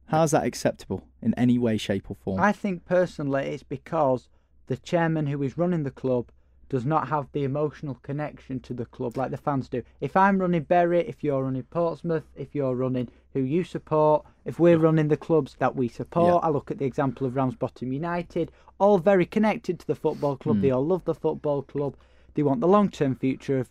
[0.07, 2.39] How is that acceptable in any way, shape, or form?
[2.39, 4.27] I think personally it's because
[4.65, 6.31] the chairman who is running the club
[6.69, 9.81] does not have the emotional connection to the club like the fans do.
[9.99, 14.59] If I'm running Bury, if you're running Portsmouth, if you're running who you support, if
[14.59, 16.47] we're running the clubs that we support, Yeah.
[16.47, 20.57] I look at the example of Ramsbottom United, all very connected to the football club.
[20.57, 20.61] Hmm.
[20.61, 21.95] They all love the football club.
[22.35, 23.69] They want the long term future of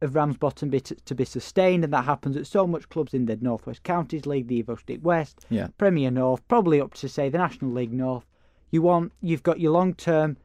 [0.00, 3.26] of Ramsbottom be to, to be sustained, and that happens at so much clubs in
[3.26, 5.68] the Northwest Counties League, the Evo-Stik West, Yeah.
[5.76, 8.24] Premier North, probably up to say the National League North.
[8.70, 10.36] You want you've got your long term,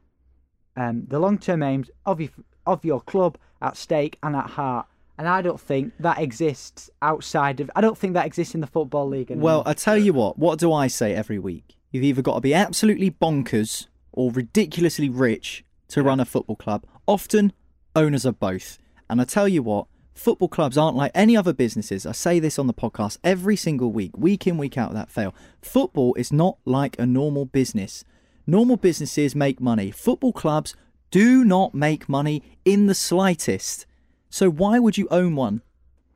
[0.76, 2.30] um, the long term aims of your
[2.66, 4.86] of your club at stake and at heart.
[5.16, 7.70] And I don't think that exists outside of.
[7.76, 9.30] I don't think that exists in the football league.
[9.30, 9.44] Anymore.
[9.44, 11.76] Well, I tell you what, what do I say every week?
[11.92, 16.84] You've either got to be absolutely bonkers or ridiculously rich to run a football club.
[17.06, 17.52] Often,
[17.94, 18.78] owners of both.
[19.08, 22.06] And I tell you what, football clubs aren't like any other businesses.
[22.06, 25.34] I say this on the podcast every single week, week in, week out, that fail.
[25.62, 28.04] Football is not like a normal business.
[28.46, 29.90] Normal businesses make money.
[29.90, 30.74] Football clubs
[31.10, 33.86] do not make money in the slightest.
[34.30, 35.62] So why would you own one?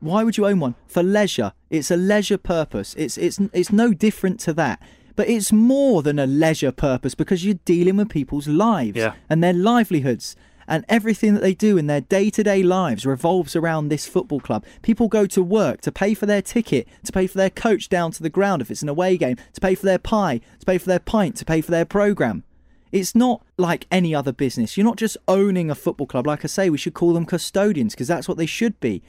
[0.00, 0.74] Why would you own one?
[0.86, 1.52] For leisure.
[1.70, 2.94] It's a leisure purpose.
[2.98, 4.80] It's it's it's no different to that.
[5.16, 9.14] But it's more than a leisure purpose because you're dealing with people's lives Yeah.
[9.28, 10.36] and their livelihoods.
[10.68, 14.38] And everything that they do in their day to day lives revolves around this football
[14.38, 14.64] club.
[14.83, 18.12] People go to work to pay for their ticket, to pay for their coach down
[18.12, 20.76] to the ground if it's an away game, to pay for their pie, to pay
[20.76, 22.44] for their pint, to pay for their programme.
[22.92, 24.76] It's not like any other business.
[24.76, 26.26] You're not just owning a football club.
[26.26, 29.02] Like I say, we should call them custodians because that's what they should be.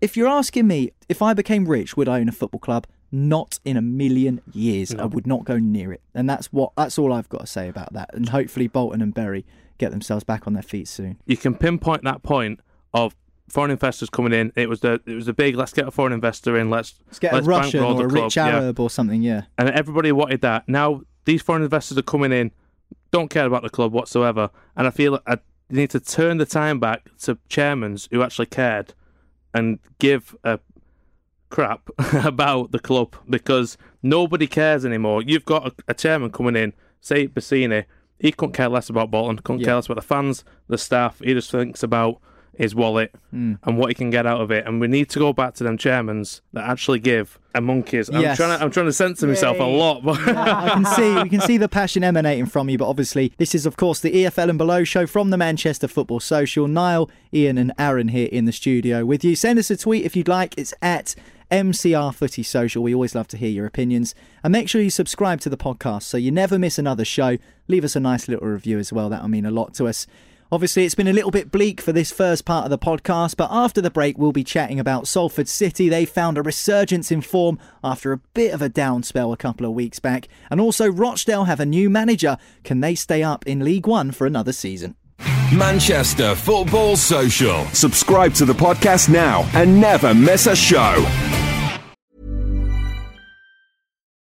[0.00, 2.86] If you're asking me, if I became rich, would I own a football club?
[3.10, 4.94] Not in a million years.
[4.94, 6.02] I would not go near it.
[6.14, 8.10] And that's what that's all I've got to say about that.
[8.12, 9.46] And hopefully Bolton and Bury
[9.78, 11.18] get themselves back on their feet soon.
[11.26, 12.60] you can pinpoint that point
[12.94, 13.14] of
[13.48, 14.52] foreign investors coming in.
[14.56, 16.68] It was the it was a big let's get a foreign investor in.
[16.70, 18.12] Let's Let's get a Russian or a club.
[18.24, 18.46] rich Yeah.
[18.48, 19.42] Arab or something, yeah.
[19.58, 20.68] and everybody wanted that.
[20.68, 22.50] Now these foreign investors are coming in,
[23.10, 25.38] don't care about the club whatsoever, and I feel I
[25.70, 28.94] need to turn the time back to chairmans who actually cared
[29.54, 30.58] and give a
[31.50, 31.88] crap
[32.24, 35.22] about the club because nobody cares anymore.
[35.22, 37.84] You've got a, a chairman coming in, say Bassini,
[38.18, 39.66] he couldn't care less about Bolton, couldn't Yeah.
[39.66, 41.20] care less about the fans, the staff.
[41.22, 42.18] He just thinks about
[42.58, 43.58] his wallet Mm.
[43.64, 44.66] and what he can get out of it.
[44.66, 48.08] And we need to go back to them chairmans that actually give a monkeys.
[48.08, 48.38] I'm Yes.
[48.38, 51.42] trying to I'm trying to censor myself a lot, but I can see we can
[51.42, 54.56] see the passion emanating from you, but obviously this is of course the EFL and
[54.56, 56.66] Below show from the Manchester Football Social.
[56.66, 59.36] Niall, Ian, and Aaron here in the studio with you.
[59.36, 60.54] Send us a tweet if you'd like.
[60.56, 61.14] It's at
[61.50, 62.82] MCR Footy Social.
[62.82, 64.14] We always love to hear your opinions.
[64.42, 67.38] And make sure you subscribe to the podcast so you never miss another show.
[67.68, 69.08] Leave us a nice little review as well.
[69.08, 70.06] That'll mean a lot to us.
[70.52, 73.48] Obviously, it's been a little bit bleak for this first part of the podcast, but
[73.50, 75.88] after the break, we'll be chatting about Salford City.
[75.88, 79.66] They found a resurgence in form after a bit of a down spell a couple
[79.66, 80.28] of weeks back.
[80.48, 82.38] And also, Rochdale have a new manager.
[82.62, 84.94] Can they stay up in League One for another season?
[85.54, 87.64] Manchester Football Social.
[87.66, 91.06] Subscribe to the podcast now and never miss a show.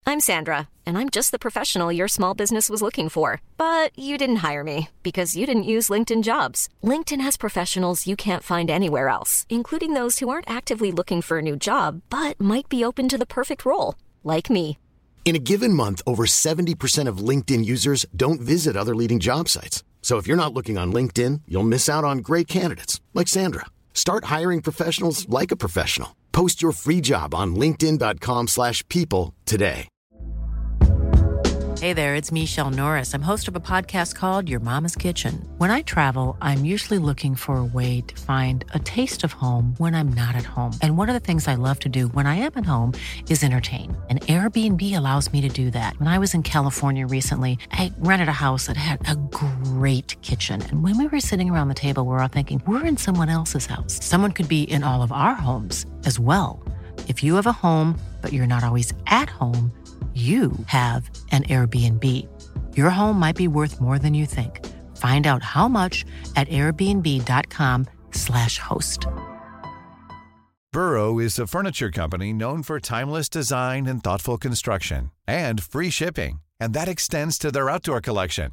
[0.08, 3.40] I'm Sandra, and I'm just the professional your small business was looking for.
[3.56, 6.68] But you didn't hire me because you didn't use LinkedIn jobs.
[6.84, 11.38] LinkedIn has professionals you can't find anywhere else, including those who aren't actively looking for
[11.38, 14.78] a new job but might be open to the perfect role, like me.
[15.24, 19.82] In a given month, over 70% of LinkedIn users don't visit other leading job sites.
[20.06, 23.66] So if you're not looking on LinkedIn, you'll miss out on great candidates like Sandra.
[23.92, 26.14] Start hiring professionals like a professional.
[26.30, 29.88] Post your free job on linkedin.com/people today.
[31.80, 33.14] Hey there, it's Michelle Norris.
[33.14, 35.46] I'm host of a podcast called Your Mama's Kitchen.
[35.58, 39.74] When I travel, I'm usually looking for a way to find a taste of home
[39.76, 40.72] when I'm not at home.
[40.80, 42.94] And one of the things I love to do when I am at home
[43.28, 43.94] is entertain.
[44.08, 45.98] And Airbnb allows me to do that.
[45.98, 49.55] When I was in California recently, I rented a house that had a great
[50.22, 50.62] kitchen.
[50.62, 53.28] And when we were sitting around the table, we were all thinking, we're in someone
[53.28, 54.04] else's house.
[54.04, 56.62] Someone could be in all of our homes as well.
[57.08, 59.70] If you have a home, but you're not always at home,
[60.14, 62.02] you have an Airbnb.
[62.74, 64.64] Your home might be worth more than you think.
[64.96, 69.06] Find out how much at airbnb.com/slash host.
[70.72, 76.40] Burrow is a furniture company known for timeless design and thoughtful construction and free shipping,
[76.60, 78.52] and that extends to their outdoor collection.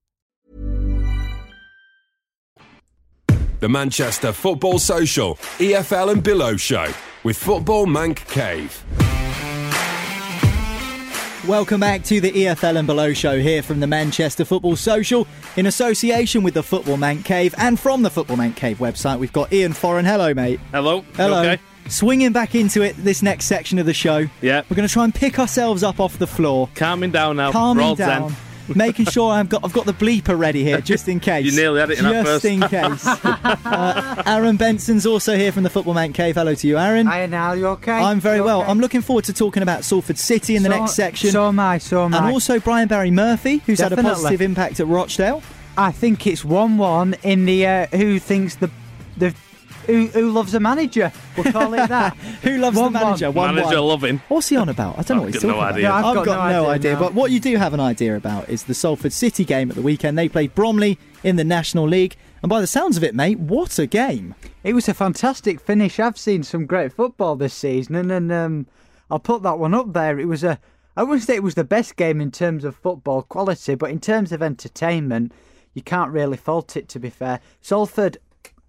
[3.61, 6.91] The Manchester Football Social, EFL and Below Show
[7.23, 8.83] with Football Manc Cave.
[11.47, 15.67] Welcome back to the EFL and Below show here from the Manchester Football Social in
[15.67, 19.19] association with the Football Manc Cave and from the Football Manc Cave website.
[19.19, 20.05] We've got Ian Foran.
[20.05, 20.59] Hello, mate.
[20.71, 21.05] Hello.
[21.13, 21.41] Hello.
[21.41, 21.61] Okay.
[21.87, 24.27] Swinging back into it this next section of the show.
[24.41, 24.63] Yeah.
[24.71, 27.51] We're going to try and pick ourselves up off the floor, Calming down now.
[27.51, 28.37] calming Roll down, Zen.
[28.75, 31.45] making sure I've got I've got the bleeper ready here just in case.
[31.45, 32.45] You nearly had it in that just first.
[32.45, 33.07] in case.
[33.65, 36.35] uh, Aaron Benson's also here from the Football Manc Cave.
[36.35, 37.07] Hello to you, Aaron.
[37.07, 37.91] Hiya, now you okay?
[37.93, 38.61] I'm very You well.
[38.61, 38.71] okay?
[38.71, 41.31] I'm looking forward to talking about Salford City in the So- next section.
[41.31, 41.77] So am I.
[41.77, 45.41] So am and also Brian Barry Murphy, who's had a positive impact at Rochdale.
[45.77, 48.69] I think it's one-one in the uh, who thinks the
[49.17, 49.33] the
[49.85, 51.11] who, who loves a manager.
[51.37, 52.15] We'll call it that.
[52.43, 52.91] Who loves the 1-1.
[52.91, 53.31] manager?
[53.31, 53.87] One Manager one.
[53.87, 54.17] loving.
[54.27, 54.99] What's he on about?
[54.99, 55.87] I don't know what I've he's got no talking idea.
[55.89, 55.93] about.
[55.93, 56.99] Yeah, I've I've got got, no no idea idea.
[56.99, 59.81] But what you do have an idea about is the Salford City game at the
[59.81, 60.17] weekend.
[60.17, 62.15] They played Bromley in the National League.
[62.41, 64.33] And by the sounds of it, mate, what a game.
[64.63, 65.99] It was a fantastic finish.
[65.99, 68.65] I've seen some great football this season, and then um,
[69.11, 70.19] I'll put that one up there.
[70.19, 70.59] It was a,
[70.97, 73.99] I wouldn't say it was the best game in terms of football quality, but in
[73.99, 75.31] terms of entertainment,
[75.75, 76.89] you can't really fault it.
[76.89, 78.17] To be fair, Salford,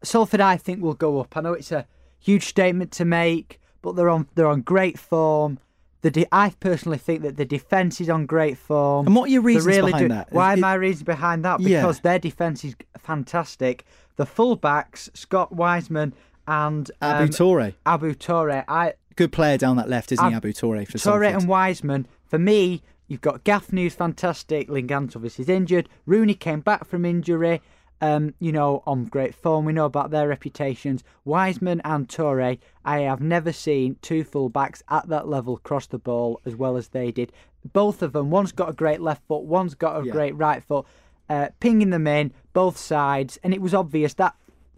[0.02, 1.36] Salford, I think will go up.
[1.36, 1.86] I know it's a
[2.18, 5.58] huge statement to make, but they're on they're on great form.
[6.02, 9.06] The de- I personally think that the defence is on great form.
[9.06, 10.32] And what are your reasons really behind do- that?
[10.32, 11.60] Why it- my reasons behind that?
[11.60, 11.80] Yeah.
[11.80, 13.84] Because their defence is fantastic.
[14.16, 16.12] The fullbacks, Scott Wiseman
[16.48, 17.74] and Ibou um, Touray.
[17.86, 18.64] Ibou Touray.
[18.66, 21.34] I Good player down that left, isn't he, Ab- Ibou Touray for Touray Salford?
[21.34, 22.06] and Wiseman.
[22.26, 24.68] For me, you've got Gaffney who's fantastic.
[24.68, 25.88] Linganzi obviously is injured.
[26.06, 27.60] Rooney came back from injury.
[28.02, 29.64] Um, you know, on great form.
[29.64, 31.04] We know about their reputations.
[31.24, 32.58] Wiseman and Touray.
[32.84, 36.88] I have never seen two fullbacks at that level cross the ball as well as
[36.88, 37.30] they did.
[37.72, 38.28] Both of them.
[38.28, 39.44] One's got a great left foot.
[39.44, 40.10] One's got a Yeah.
[40.12, 40.84] great right foot.
[41.30, 44.34] Uh, pinging them in both sides, and it was obvious that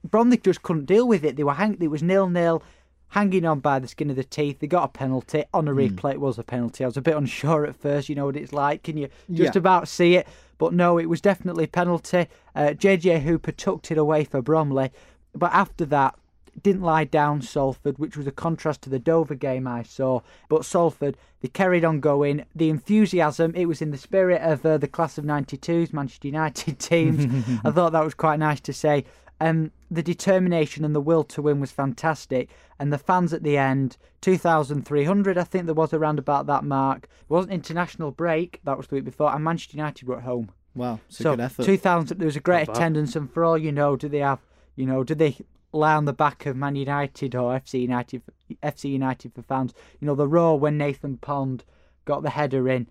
[0.08, 1.36] Bromley just couldn't deal with it.
[1.36, 2.62] They were hang- it was nil nil,
[3.08, 4.58] hanging on by the skin of the teeth.
[4.58, 6.12] They got a penalty on a replay.
[6.12, 6.84] It was a penalty.
[6.84, 8.10] I was a bit unsure at first.
[8.10, 8.82] You know what it's like.
[8.82, 9.58] Can you just Yeah.
[9.58, 10.28] about see it?
[10.58, 12.26] But no, it was definitely penalty.
[12.54, 14.90] Uh, JJ Hooper tucked it away for Bromley,
[15.34, 16.16] but after that.
[16.62, 20.20] Didn't lie down, Salford, which was a contrast to the Dover game I saw.
[20.48, 22.44] But Salford, they carried on going.
[22.54, 26.78] The enthusiasm, it was in the spirit of uh, the class of 92's Manchester United
[26.78, 27.26] teams.
[27.64, 29.04] I thought that was quite nice to say.
[29.40, 33.56] Um, the determination and the will to win was fantastic, and the fans at the
[33.56, 37.04] end, 2,300, I think there was around about that mark.
[37.04, 40.50] It wasn't international break, that was the week before, and Manchester United were at home.
[40.74, 41.64] Wow, it's a so good effort.
[41.64, 42.76] 2,000, there was a great Not bad.
[42.76, 44.40] attendance, and for all you know, do they have,
[44.76, 45.36] you know, do they
[45.72, 48.22] lie on the back of Man United or FC United,
[48.62, 49.74] FC United for fans?
[50.00, 51.64] You know, the roar when Nathan Pond
[52.04, 52.86] got the header in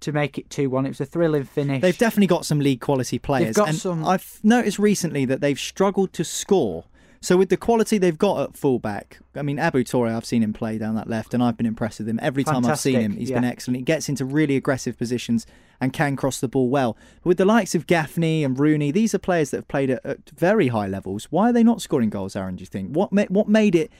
[0.00, 0.86] to make it 2 1.
[0.86, 1.82] It was a thrilling finish.
[1.82, 3.56] They've definitely got some league quality players.
[3.56, 6.84] got and some- I've noticed recently that they've struggled to score.
[7.20, 10.52] So with the quality they've got at fullback, I mean Ibou Touray, I've seen him
[10.52, 13.00] play down that left, and I've been impressed with him every time I've seen him.
[13.02, 13.36] Fantastic, He's yeah.
[13.40, 13.76] been excellent.
[13.78, 15.44] He gets into really aggressive positions
[15.80, 16.96] and can cross the ball well.
[17.22, 20.06] But with the likes of Gaffney and Rooney, these are players that have played at,
[20.06, 21.24] at very high levels.
[21.30, 22.54] Why are they not scoring goals, Aaron?
[22.54, 23.90] Do you think what ma- what made it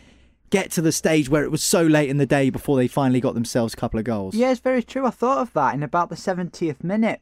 [0.51, 3.21] get to the stage where it was so late in the day before they finally
[3.21, 4.35] got themselves a couple of goals?
[4.35, 5.07] Yeah, it's very true.
[5.07, 7.21] I thought of that in about the 70th minute.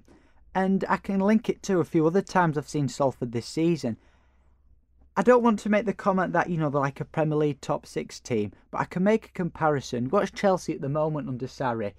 [0.54, 3.98] And I can link it to a few other times I've seen Salford this season.
[5.14, 7.60] I don't want to make the comment that, you know, they're like a Premier League
[7.60, 10.08] top six team, but I can make a comparison.
[10.10, 11.92] Watch Chelsea at the moment under Sarri.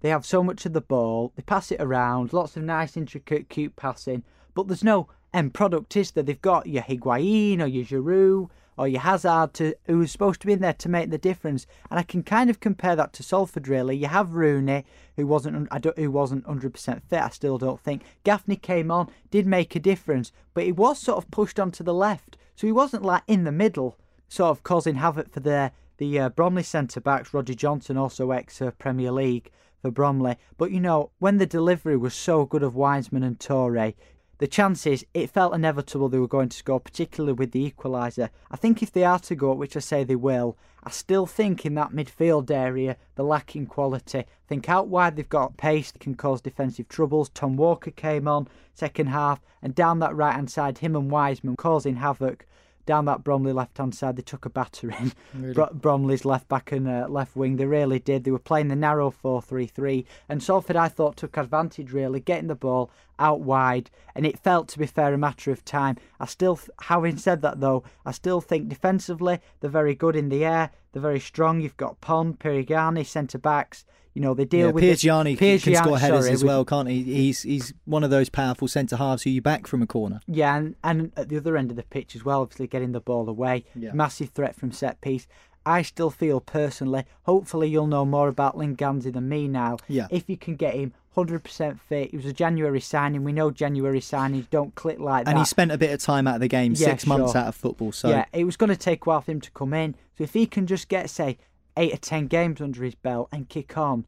[0.00, 3.48] They have so much of the ball, they pass it around, lots of nice, intricate,
[3.48, 4.22] cute passing,
[4.54, 6.22] but there's no end product, is there?
[6.22, 10.52] They've got your Higuain or your Giroud or your Hazard to, who's supposed to be
[10.52, 11.66] in there to make the difference.
[11.90, 13.96] And I can kind of compare that to Salford, really.
[13.96, 14.84] You have Rooney,
[15.16, 18.02] who wasn't who wasn't 100% fit, I still don't think.
[18.22, 21.92] Gaffney came on, did make a difference, but he was sort of pushed onto the
[21.92, 22.38] left.
[22.54, 23.96] So he wasn't like in the middle,
[24.28, 28.62] sort of causing havoc for the, the uh, Bromley centre backs, Roger Johnson, also ex
[28.78, 29.50] Premier League
[29.82, 30.36] for Bromley.
[30.56, 33.94] But you know, when the delivery was so good of Wiseman and Touray,
[34.38, 38.30] the chances, it felt inevitable they were going to score, particularly with the equaliser.
[38.50, 41.66] I think if they are to go, which I say they will, I still think
[41.66, 44.24] in that midfield area they're lacking quality.
[44.46, 47.28] Think out wide they've got pace, they can cause defensive troubles.
[47.30, 51.56] Tom Walker came on second half, and down that right hand side, him and Wiseman
[51.56, 52.46] causing havoc.
[52.88, 55.12] Down that Bromley left hand side, they took a battering.
[55.34, 58.24] Bro- Bromley's left back and uh, left wing, they really did.
[58.24, 62.18] They were playing the narrow 4 3 3, and Salford, I thought, took advantage really,
[62.18, 65.98] getting the ball out wide, and it felt, to be fair, a matter of time.
[66.18, 70.30] I still, th- having said that though, I still think defensively they're very good in
[70.30, 71.60] the air, they're very strong.
[71.60, 73.84] You've got Pond, Piergianni, centre backs.
[74.18, 76.64] You know, they deal yeah, with Gianni Piers can score headers sorry, as with- well,
[76.64, 77.04] can't he?
[77.04, 80.18] He's he's one of those powerful centre halves who you back from a corner.
[80.26, 83.00] Yeah, and, and at the other end of the pitch as well, obviously getting the
[83.00, 83.64] ball away.
[83.76, 83.92] Yeah.
[83.92, 85.28] Massive threat from set piece.
[85.64, 89.76] I still feel personally, hopefully you'll know more about Linganzi than me now.
[89.86, 90.08] Yeah.
[90.10, 93.22] If you can get him 100% fit, it was a January signing.
[93.22, 95.30] We know January signings don't click like that.
[95.30, 97.48] And he spent a bit of time out of the game, Yeah, six months out
[97.48, 97.92] of football.
[97.92, 99.94] So Yeah, it was going to take a while for him to come in.
[100.16, 101.38] So if he can just get, say,
[101.78, 104.04] eight or ten games under his belt and kick on,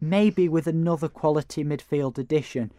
[0.00, 2.70] maybe with another quality midfield addition,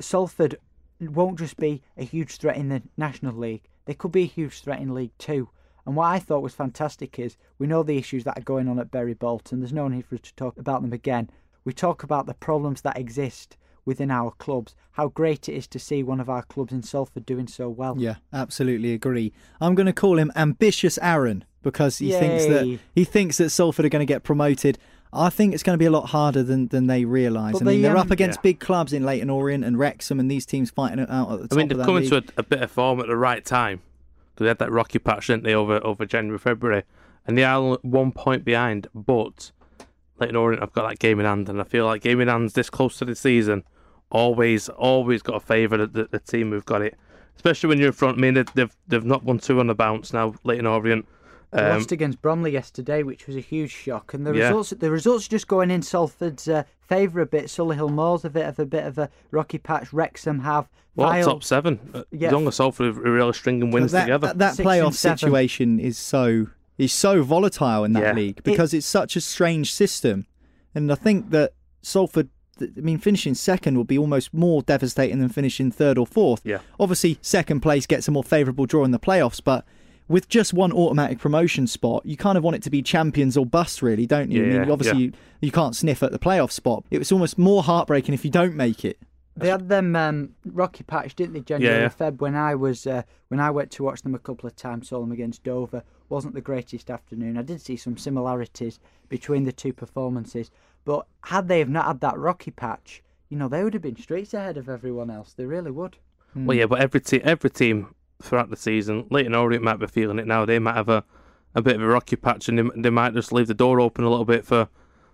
[0.00, 0.56] Salford
[1.00, 3.68] won't just be a huge threat in the National League.
[3.84, 5.50] They could be a huge threat in League Two.
[5.84, 8.78] And what I thought was fantastic is we know the issues that are going on
[8.78, 9.58] at Bury Bolton.
[9.58, 11.28] There's no need for us to talk about them again.
[11.64, 14.74] We talk about the problems that exist within our clubs.
[14.92, 17.96] How great it is to see one of our clubs in Salford doing so well.
[17.98, 19.32] Yeah, absolutely agree.
[19.60, 23.84] I'm going to call him ambitious Aaron because he thinks that he thinks that Salford
[23.84, 24.78] are going to get promoted.
[25.14, 27.56] I think it's going to be a lot harder than, than they realise.
[27.56, 28.42] I mean, they, they're um, up against Yeah.
[28.44, 31.48] big clubs in Leyton Orient and Wrexham, and these teams fighting it out at the
[31.48, 32.10] top I mean, they've that come league.
[32.12, 33.82] into a, a bit of form at the right time.
[34.34, 36.84] Because they had that rocky patch, didn't they, over over January, February,
[37.26, 38.86] and they are one point behind.
[38.94, 39.52] But
[40.18, 42.54] Leyton Orient have got that game in hand, and I feel like game in hand's
[42.54, 43.64] this close to the season,
[44.12, 46.96] always always got a favour the, the, the team who've got it.
[47.34, 48.18] Especially when you're in front.
[48.18, 50.34] I mean, they've they've, they've not won two on the bounce now.
[50.44, 51.06] Leyton Orient.
[51.54, 54.46] Um, lost against Bromley yesterday, which was a huge shock, and the Yeah.
[54.48, 57.46] results the results just going in Salford's uh, favour a bit.
[57.46, 59.92] Solihull Moors a bit of a bit of a rocky patch.
[59.92, 61.78] Wrexham have what Vile- top seven?
[61.92, 62.28] Uh, Yeah.
[62.28, 64.28] As long as Salford are really stringing wins that, together.
[64.28, 66.46] That, that Six playoff situation is so
[66.78, 68.12] is so volatile in that Yeah.
[68.14, 70.26] league because it's such a strange system,
[70.74, 71.52] and I think that
[71.82, 72.28] Salford.
[72.60, 76.42] I mean, finishing second would be almost more devastating than finishing third or fourth.
[76.44, 76.58] Yeah.
[76.78, 79.64] Obviously, second place gets a more favourable draw in the playoffs, but
[80.08, 83.46] with just one automatic promotion spot, you kind of want it to be champions or
[83.46, 84.42] bust, really, don't you?
[84.42, 85.06] I mean, Yeah, obviously, yeah.
[85.06, 86.84] you, you can't sniff at the playoff spot.
[86.90, 88.98] It was almost more heartbreaking if you don't make it.
[89.36, 91.40] They had them um, rocky patch, didn't they?
[91.40, 91.88] January, Yeah, yeah.
[92.10, 92.20] Feb.
[92.20, 95.00] When I was uh, when I went to watch them a couple of times, saw
[95.00, 95.82] them against Dover.
[96.08, 97.38] wasn't the greatest afternoon.
[97.38, 98.78] I did see some similarities
[99.08, 100.50] between the two performances,
[100.84, 103.96] but had they have not had that rocky patch, you know, they would have been
[103.96, 105.32] streets ahead of everyone else.
[105.32, 105.96] They really would.
[106.34, 110.18] Well, yeah, but every team, every team throughout the season, Leyton Orient might be feeling
[110.18, 110.44] it now.
[110.44, 111.04] They might have a,
[111.54, 114.04] a bit of a rocky patch, and they, they might just leave the door open
[114.04, 114.68] a little bit for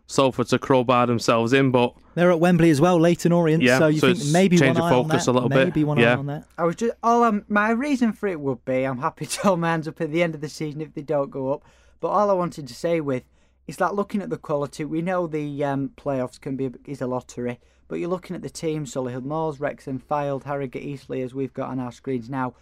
[0.09, 1.71] Salford to crowbar themselves in.
[1.71, 3.63] But They're at Wembley as well, Leyton Orient.
[3.63, 5.51] Yeah, so you so think it's maybe change one of eye on focus a little
[5.51, 5.67] bit.
[5.67, 6.15] Maybe one Yeah.
[6.15, 6.45] eye on that.
[6.57, 9.61] I was just all um, my reason for it would be I'm happy to hold
[9.61, 11.63] my hands up at the end of the season if they don't go up.
[12.01, 13.25] But all I wanted to say with
[13.67, 17.07] is that looking at the quality, we know the um, playoffs can be is a
[17.07, 21.53] lottery, but you're looking at the teams: Solihull Moors, Wrexham, Fylde, Harrogate, Eastleigh, as we've
[21.53, 22.55] got on our screens now.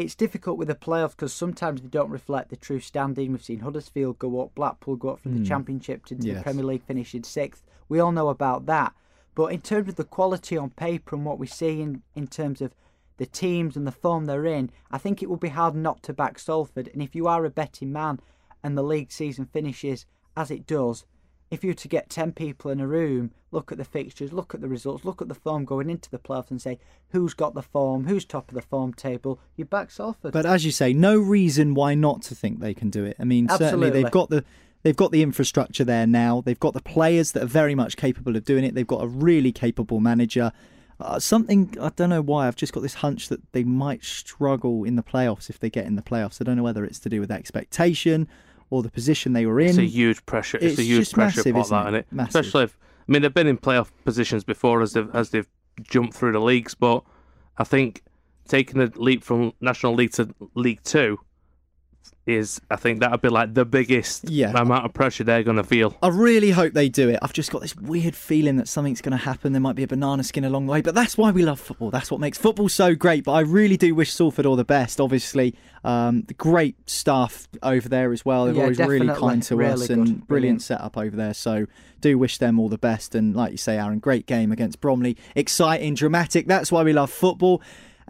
[0.00, 3.32] It's difficult with the playoffs because sometimes they don't reflect the true standing.
[3.32, 5.44] We've seen Huddersfield go up, Blackpool go up from the hmm.
[5.44, 7.62] Championship to the Premier League, finishing sixth.
[7.88, 8.94] We all know about that.
[9.34, 12.60] But in terms of the quality on paper and what we see in, in terms
[12.60, 12.74] of
[13.16, 16.12] the teams and the form they're in, I think it will be hard not to
[16.12, 16.88] back Salford.
[16.92, 18.20] And if you are a betting man
[18.62, 21.04] and the league season finishes as it does,
[21.50, 24.54] if you were to get 10 people in a room, look at the fixtures, look
[24.54, 26.78] at the results, look at the form going into the playoffs and say
[27.08, 30.32] who's got the form, who's top of the form table, you back Salford.
[30.32, 33.16] But as you say, no reason why not to think they can do it.
[33.18, 34.44] I mean, certainly they've got the
[34.82, 36.40] they've got the infrastructure there now.
[36.40, 38.74] They've got the players that are very much capable of doing it.
[38.74, 40.52] They've got a really capable manager.
[41.00, 44.84] Uh, something I don't know why I've just got this hunch that they might struggle
[44.84, 46.40] in the playoffs if they get in the playoffs.
[46.40, 48.28] I don't know whether it's to do with expectation
[48.70, 49.68] or the position they were in.
[49.70, 50.56] it's a huge pressure.
[50.58, 52.06] It's, It's a huge pressure massive, pot that, it?
[52.10, 52.28] isn't it?
[52.28, 55.48] Especially if I mean they've been in playoff positions before as they've as they've
[55.82, 57.02] jumped through the leagues, but
[57.58, 58.02] I think
[58.48, 61.18] taking the leap from National League to League Two
[62.26, 64.50] is I think that'd be like the biggest Yeah.
[64.50, 65.96] amount of pressure they're going to feel.
[66.02, 67.18] I really hope they do it.
[67.22, 69.52] I've just got this weird feeling that something's going to happen.
[69.52, 71.90] There might be a banana skin along the way, but that's why we love football.
[71.90, 73.24] That's what makes football so great.
[73.24, 75.00] But I really do wish Salford all the best.
[75.00, 78.44] Obviously, um, the great staff over there as well.
[78.44, 79.90] They're Yeah, always really kind to Really us good.
[79.90, 80.28] and Brilliant.
[80.28, 81.34] brilliant setup over there.
[81.34, 81.66] So
[82.00, 83.14] do wish them all the best.
[83.14, 85.16] And like you say, Aaron, great game against Bromley.
[85.34, 86.46] Exciting, dramatic.
[86.46, 87.60] That's why we love football.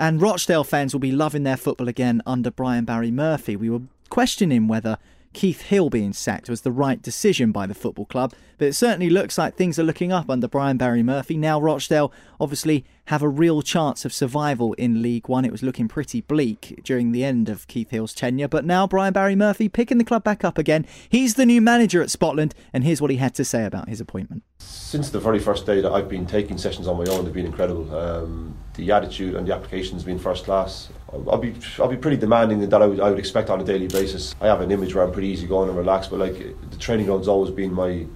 [0.00, 3.54] And Rochdale fans will be loving their football again under Brian Barry Murphy.
[3.54, 4.96] We were questioning whether
[5.34, 9.08] Keith Hill being sacked was the right decision by the football club, but it certainly
[9.08, 11.38] looks like things are looking up under Brian Barry Murphy.
[11.38, 15.46] Now, Rochdale obviously have a real chance of survival in League One.
[15.46, 19.14] It was looking pretty bleak during the end of Keith Hill's tenure, but now Brian
[19.14, 20.86] Barry Murphy picking the club back up again.
[21.08, 23.98] He's the new manager at Spotland, and here's what he had to say about his
[23.98, 24.42] appointment.
[24.58, 27.46] Since the very first day that I've been taking sessions on my own, they've been
[27.46, 27.96] incredible.
[27.96, 30.90] Um, the attitude and the applications have been first class.
[31.14, 33.64] I'll I'll be I'll be pretty demanding that I would, I would expect on a
[33.64, 34.34] daily basis.
[34.38, 36.36] I have an image where I'm pretty easygoing and relaxed, but like
[36.70, 38.06] the training ground's always been my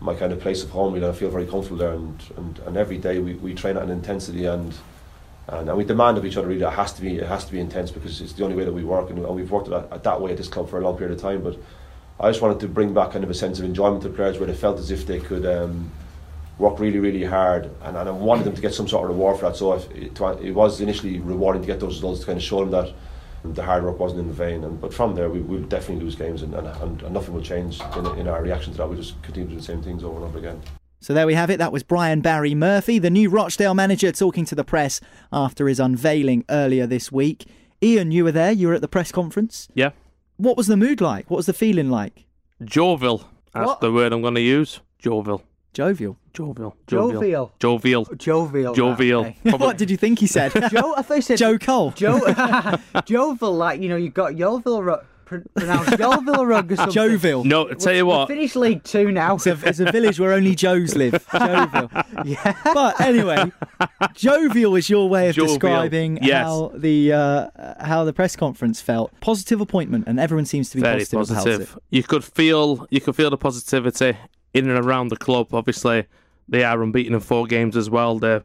[0.00, 0.94] my kind of place of home.
[0.94, 3.76] You know, I feel very comfortable there, and, and, and every day we, we train
[3.76, 4.74] at an intensity and,
[5.48, 6.48] and and we demand of each other.
[6.48, 8.64] Really, it has to be it has to be intense because it's the only way
[8.64, 10.78] that we work, and, and we've worked at, at that way at this club for
[10.78, 11.42] a long period of time.
[11.42, 11.56] But
[12.20, 14.46] I just wanted to bring back kind of a sense of enjoyment to players where
[14.46, 15.46] they felt as if they could.
[15.46, 15.90] Um,
[16.58, 19.38] work really, really hard, and, and I wanted them to get some sort of reward
[19.38, 19.56] for that.
[19.56, 22.58] So if, it, it was initially rewarding to get those results to kind of show
[22.64, 22.92] them that
[23.54, 24.64] the hard work wasn't in vain.
[24.64, 26.66] And but from there, we will definitely lose games, and, and,
[27.02, 28.88] and, nothing will change in, in our reaction to that.
[28.88, 30.60] We just continue to do the same things over and over again.
[31.00, 31.58] So there we have it.
[31.58, 35.00] That was Brian Barry Murphy, the new Rochdale manager, talking to the press
[35.32, 37.46] after his unveiling earlier this week.
[37.80, 38.50] Ian, you were there.
[38.50, 39.68] You were at the press conference.
[39.74, 39.90] Yeah.
[40.38, 41.30] What was the mood like?
[41.30, 42.24] What was the feeling like?
[42.64, 43.28] Jovial.
[43.54, 43.80] That's What?
[43.80, 44.80] the word I'm going to use.
[44.98, 45.42] Jovial.
[45.78, 46.16] Jovial.
[46.32, 46.76] Jovial.
[46.88, 47.52] Jovial.
[47.60, 48.04] Jovial.
[48.16, 48.74] Jovial.
[48.74, 49.22] Jovial.
[49.22, 49.56] right, okay.
[49.58, 50.50] what did you think he said?
[50.72, 51.92] Joe, I thought he said Joe Cole.
[51.92, 52.18] Joe,
[53.04, 56.92] Jovial, like you know, you've got Yeovil, Ru- pr- pronounced Yeovil Rug or something.
[56.92, 57.44] Jovial.
[57.44, 58.26] No, tell you We've what.
[58.26, 59.36] Finish League Two now.
[59.36, 61.24] It's a, it's a village where only Joes live.
[61.32, 61.90] Jovial.
[62.24, 62.56] yeah.
[62.64, 63.52] But anyway,
[64.14, 66.44] jovial is your way of Jovial, describing yes.
[66.44, 69.12] how the uh, how the press conference felt.
[69.20, 71.82] Positive appointment, and everyone seems to be Very positive, about it.
[71.90, 74.16] You could feel you could feel the positivity
[74.54, 75.52] in and around the club.
[75.54, 76.06] Obviously,
[76.48, 78.18] they are unbeaten in four games as well.
[78.18, 78.44] They're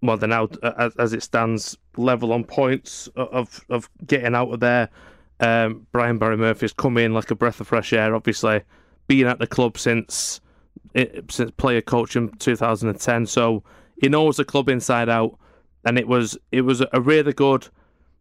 [0.00, 4.52] well, they're now uh, as, as it stands level on points of of getting out
[4.52, 4.88] of there.
[5.40, 8.14] Um, Brian Barry Murphy has come in like a breath of fresh air.
[8.14, 8.62] Obviously,
[9.06, 10.40] being at the club since
[10.94, 13.62] it, since player coach in 2010, so
[14.00, 15.38] he knows the club inside out.
[15.84, 17.68] And it was it was a really good,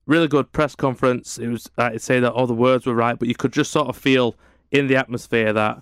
[0.05, 1.37] really good press conference.
[1.37, 3.87] It was I'd say that all the words were right, but you could just sort
[3.87, 4.35] of feel
[4.71, 5.81] in the atmosphere that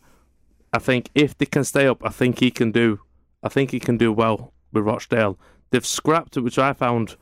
[0.75, 2.99] I think if they can stay up, I think he can do.
[3.41, 5.39] I think he can do well with Rochdale.
[5.71, 7.15] They've scrapped it, which I found,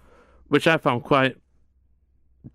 [0.47, 1.35] which I found quite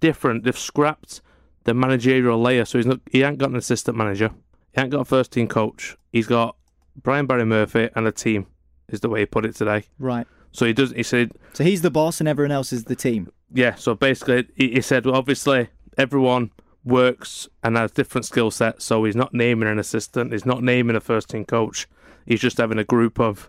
[0.01, 0.45] different.
[0.45, 1.21] They've scrapped
[1.65, 3.01] the managerial layer, so he's not.
[3.11, 4.31] He ain't got an assistant manager.
[4.73, 5.97] He ain't got a first team coach.
[6.13, 6.57] He's got
[7.01, 8.47] Brian Barry Murphy and a team.
[8.89, 9.85] Is the way he put it today.
[9.99, 10.27] Right.
[10.51, 10.93] So he does.
[10.93, 13.31] He said So he's the boss, and everyone else is the team.
[13.53, 15.69] yeah, so basically, he, he said, well, obviously,
[15.99, 16.51] everyone
[16.89, 20.97] works and has different skill sets, so he's not naming an assistant, he's not naming
[20.97, 21.87] a first team coach,
[22.27, 23.49] he's just having a group of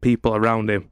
[0.00, 0.90] people around him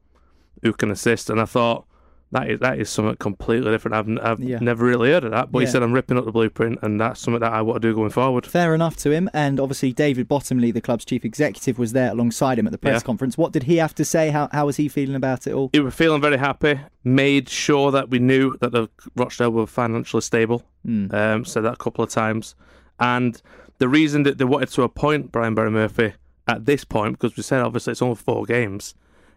[0.62, 1.30] who can assist.
[1.30, 1.86] And I thought,
[2.32, 3.94] that is that is something completely different.
[3.94, 4.58] I've, I've Yeah.
[4.60, 5.66] never really heard of that, but Yeah.
[5.66, 7.94] he said, I'm ripping up the blueprint, and that's something that I want to do
[7.94, 8.46] going forward.
[8.46, 9.28] Fair enough to him.
[9.34, 13.02] And obviously, David Bottomley, the club's chief executive, was there alongside him at the press
[13.02, 13.06] Yeah.
[13.06, 13.38] conference.
[13.38, 14.30] What did he have to say?
[14.30, 15.70] How how was he feeling about it all?
[15.74, 20.22] We were feeling very happy, made sure that we knew that the Rochdale were financially
[20.22, 20.62] stable.
[20.84, 21.06] Hmm.
[21.14, 22.54] Um, said that a couple of times.
[22.98, 23.40] And
[23.78, 26.14] the reason that they wanted to appoint Brian Barry Murphy
[26.48, 28.94] at this point, because we said obviously it's only four games,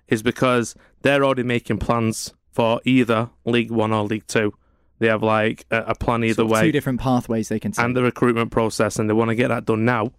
[0.07, 4.53] is because they're already making plans for either League One or League Two.
[4.99, 7.73] They have like a, a plan either Sort of way Two different pathways they can
[7.73, 7.83] take.
[7.83, 10.13] and the recruitment process, and they want to get that done now,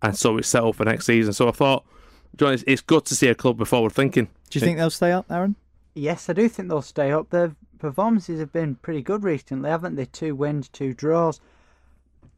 [0.00, 1.32] and so it's set up for next season.
[1.32, 1.84] So I thought,
[2.36, 4.28] John, it's, it's good to see a club with forward thinking.
[4.50, 5.56] Do you think they'll stay up, Aaron?
[5.94, 7.30] Yes, I do think they'll stay up.
[7.30, 10.04] Their performances have been pretty good recently, haven't they?
[10.06, 11.40] Two wins, two draws.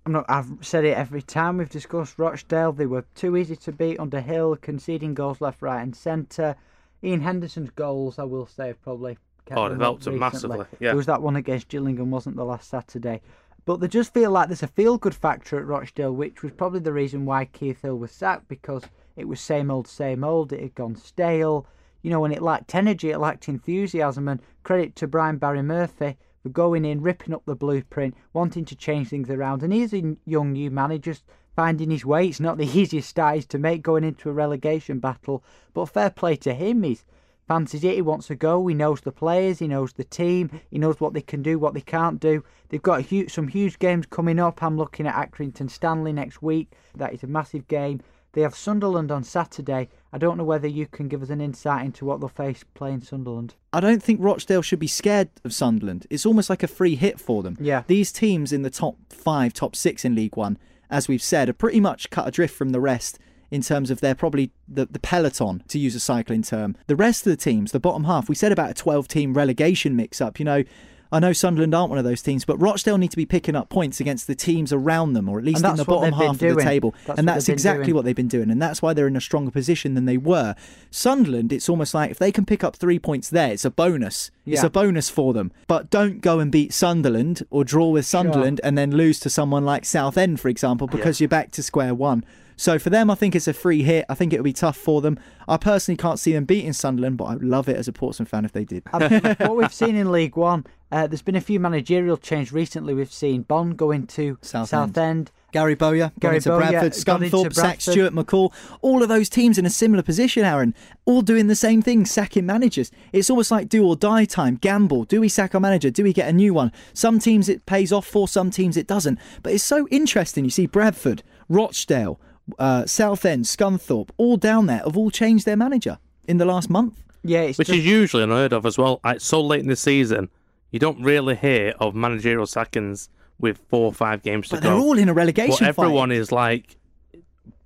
[0.07, 0.25] I'm not.
[0.29, 2.73] I've said it every time we've discussed Rochdale.
[2.73, 6.57] They were too easy to beat under Hill, conceding goals left, right, and centre.
[7.05, 10.91] Ian Henderson's goals, I will say, have probably kept Oh, they've helped them massively, yeah.
[10.91, 13.23] There was that one against Gillingham, wasn't the last Saturday?
[13.65, 16.93] But they just feel like there's a feel-good factor at Rochdale, which was probably the
[16.93, 18.85] reason why Keith Hill was sacked because
[19.17, 20.53] it was same old, same old.
[20.53, 21.67] It had gone stale
[22.07, 24.29] you know, and it lacked energy, it lacked enthusiasm.
[24.29, 28.77] And credit to Brian Barry Murphy for going in, ripping up the blueprint, wanting to
[28.77, 29.65] change things around.
[29.65, 31.25] And he's a young new manager, just
[31.57, 32.29] finding his way.
[32.29, 35.43] It's not the easiest start to make going into a relegation battle,
[35.75, 36.85] but fair play to him.
[36.85, 37.05] He's
[37.47, 37.95] fancies it.
[37.95, 38.67] He wants to go.
[38.67, 39.59] He knows the players.
[39.59, 40.61] He knows the team.
[40.71, 42.45] He knows what they can do, what they can't do.
[42.69, 44.63] They've got huge, some huge games coming up.
[44.63, 46.73] I'm looking at Accrington Stanley next week.
[46.95, 48.01] That is a massive game.
[48.33, 49.89] They have Sunderland on Saturday.
[50.13, 53.01] I don't know whether you can give us an insight into what they'll face playing
[53.01, 53.55] Sunderland.
[53.73, 56.07] I don't think Rochdale should be scared of Sunderland.
[56.11, 57.57] It's almost like a free hit for them.
[57.59, 57.85] Yeah.
[57.87, 60.59] These teams in the top five, top six in League One,
[60.91, 63.19] as we've said, are pretty much cut adrift from the rest
[63.51, 66.77] in terms of they're probably the, the peloton, to use a cycling term.
[66.87, 69.97] The rest of the teams, the bottom half, we said about a 12 team relegation
[69.97, 70.39] mix up.
[70.39, 70.65] You know,
[71.13, 73.69] I know Sunderland aren't one of those teams, but Rochdale need to be picking up
[73.69, 76.57] points against the teams around them, or at least in the bottom half of the
[76.57, 76.95] table.
[77.07, 77.95] That's and that's exactly doing.
[77.95, 80.55] what they've been doing, and that's why they're in a stronger position than they were.
[80.91, 84.31] Sunderland, it's almost like if they can pick up three points there, it's a bonus.
[84.45, 85.53] It's a bonus for them.
[85.67, 89.65] But don't go and beat Sunderland or draw with Sunderland and then lose to someone
[89.65, 92.25] like Southend, for example, because you're back to square one.
[92.57, 94.07] So for them, I think it's a free hit.
[94.09, 95.19] I think it'll be tough for them.
[95.47, 98.29] I personally can't see them beating Sunderland, but I would love it as a Portsmouth
[98.29, 98.83] fan if they did.
[98.91, 102.95] what we've seen in League One, uh, there's been a few managerial change recently.
[102.95, 104.69] We've seen Bond going to Southend.
[104.69, 105.33] Southend.
[105.53, 107.81] Gary Bowyer, got Gary into Bowyer Bradford, got into Scunthorpe, Bradford.
[107.81, 108.53] Stuart McCall.
[108.83, 110.75] All of those teams in a similar position, Aaron,
[111.07, 112.91] all doing the same thing, sacking managers.
[113.13, 115.05] It's almost like do or die time, gamble.
[115.05, 115.91] Do we sack our manager?
[115.91, 116.73] Do we get a new one?
[116.93, 119.19] Some teams it pays off for, some teams it doesn't.
[119.43, 120.45] But it's so interesting.
[120.45, 122.21] You see Bradford, Rochdale,
[122.59, 127.03] uh, Southend, Scunthorpe, all down there have all changed their manager in the last month.
[127.25, 129.01] Yeah, it's which just, is usually unheard of as well.
[129.05, 130.29] It's so late in the season,
[130.71, 134.69] you don't really hear of managerial sackings with four or five games to But go.
[134.71, 136.19] they're all in a relegation but everyone fight.
[136.19, 136.77] is like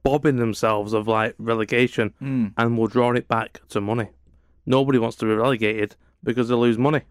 [0.02, 2.46] bobbing themselves of like relegation Hmm.
[2.56, 4.08] and will draw it back to money.
[4.66, 7.02] Nobody wants to be relegated because they lose money.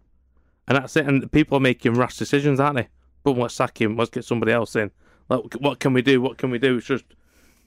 [0.67, 1.05] And that's it.
[1.05, 2.88] And people are making rash decisions, aren't they?
[3.24, 4.91] But let's sack him, let's get somebody else in.
[5.30, 6.22] Like, what can we do?
[6.22, 6.78] What can we do?
[6.78, 7.05] It's just,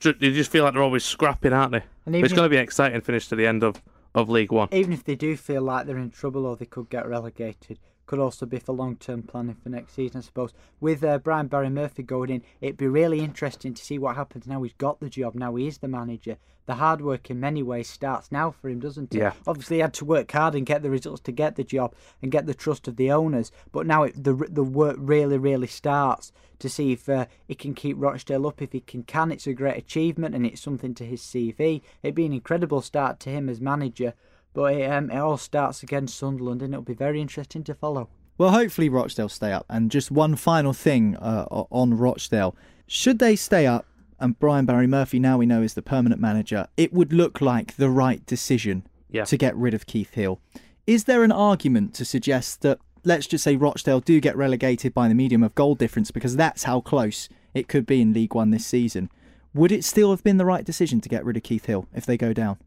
[0.02, 1.82] just you just feel like they're always scrapping, aren't they?
[2.06, 3.80] And it's going to be an exciting finish to the end of,
[4.14, 4.68] of League One.
[4.72, 8.18] even if they do feel like they're in trouble or they could get relegated, could
[8.18, 10.52] also be for long term planning for next season, I suppose.
[10.80, 14.46] With uh, Brian Barry Murphy going in, it'd be really interesting to see what happens
[14.46, 16.36] now he's got the job, now he is the manager.
[16.66, 19.18] The hard work in many ways starts now for him, doesn't it?
[19.18, 19.32] Yeah.
[19.48, 21.92] Obviously, he had to work hard and get the results to get the job
[22.22, 25.66] and get the trust of the owners, but now it, the the work really, really
[25.66, 28.62] starts to see if uh, he can keep Rochdale up.
[28.62, 31.82] If he can, can it's a great achievement and it's something to his CV.
[32.02, 34.14] It'd be an incredible start to him as manager.
[34.54, 38.08] But it, um, it all starts against Sunderland, and it'll be very interesting to follow.
[38.38, 39.66] Well, hopefully Rochdale stay up.
[39.68, 42.56] And just one final thing uh, on Rochdale.
[42.86, 43.86] Should they stay up
[44.18, 47.76] and Brian Barry Murphy, now we know, is the permanent manager, it would look like
[47.76, 49.24] the right decision Yeah.
[49.24, 50.40] to get rid of Keith Hill.
[50.86, 55.08] Is there an argument to suggest that, let's just say Rochdale do get relegated by
[55.08, 58.50] the medium of goal difference because that's how close it could be in League One
[58.50, 59.10] this season?
[59.54, 62.06] Would it still have been the right decision to get rid of Keith Hill if
[62.06, 62.58] they go down?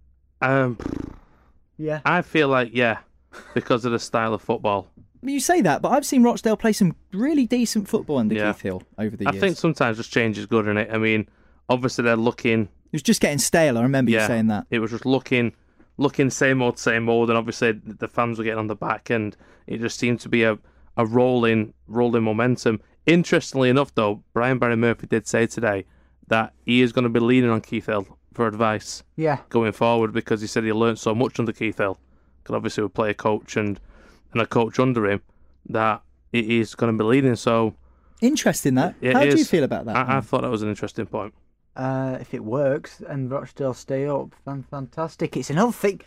[0.41, 0.77] Um,
[1.77, 2.01] Yeah.
[2.05, 2.99] I feel like yeah,
[3.53, 4.87] because of the style of football.
[4.97, 8.35] I mean, you say that, but I've seen Rochdale play some really decent football under
[8.35, 8.53] Yeah.
[8.53, 9.43] Keith Hill over the I years.
[9.43, 10.89] I think sometimes just change is good in it.
[10.91, 11.27] I mean,
[11.69, 12.63] obviously they're looking.
[12.63, 13.77] It was just getting stale.
[13.77, 14.67] I remember you saying that.
[14.69, 15.53] it was just looking,
[15.97, 19.35] looking same old, same old, and obviously the fans were getting on the back, and
[19.67, 20.57] it just seemed to be a
[20.97, 22.79] a rolling, rolling momentum.
[23.05, 25.85] Interestingly enough, though, Brian Barry Murphy did say today
[26.27, 29.39] that he is going to be leaning on Keith Hill for advice Yeah.
[29.49, 31.97] going forward because he said he learned so much under Keith Hill.
[32.43, 33.79] Because obviously we play a coach and
[34.33, 35.21] and a coach under him
[35.69, 37.35] that he is going to be leading.
[37.35, 37.73] So
[38.21, 38.95] Interesting that.
[39.01, 39.95] it How do you feel about that?
[39.95, 41.33] I, I thought that was an interesting point.
[41.75, 45.35] Uh, if it works and Rochdale stay up, then fantastic.
[45.37, 46.01] It's another thing.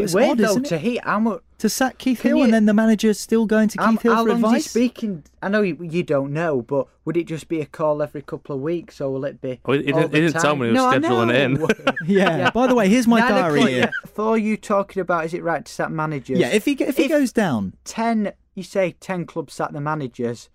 [0.00, 0.68] But But it's weird odd, though isn't it?
[0.70, 1.40] to hear how much.
[1.58, 4.02] to sack Keith Can Hill you- and then the manager's still going to How, Keith
[4.02, 5.24] Hill how for long is he speaking?
[5.42, 8.56] I know you, you don't know, but would it just be a call every couple
[8.56, 9.60] of weeks, or will it be?
[9.66, 11.34] Oh, he- he all didn't- the he didn't tell me he was no, I scheduling
[11.34, 11.54] in.
[11.54, 11.68] know.
[12.06, 12.50] Yeah.
[12.50, 13.90] By the way, here's my Nine diary o'clock, here.
[14.14, 16.38] For you talking about, is it right to sack managers?
[16.38, 19.80] Yeah, if he if he If- goes down, ten, you say ten clubs sack the
[19.80, 20.48] managers.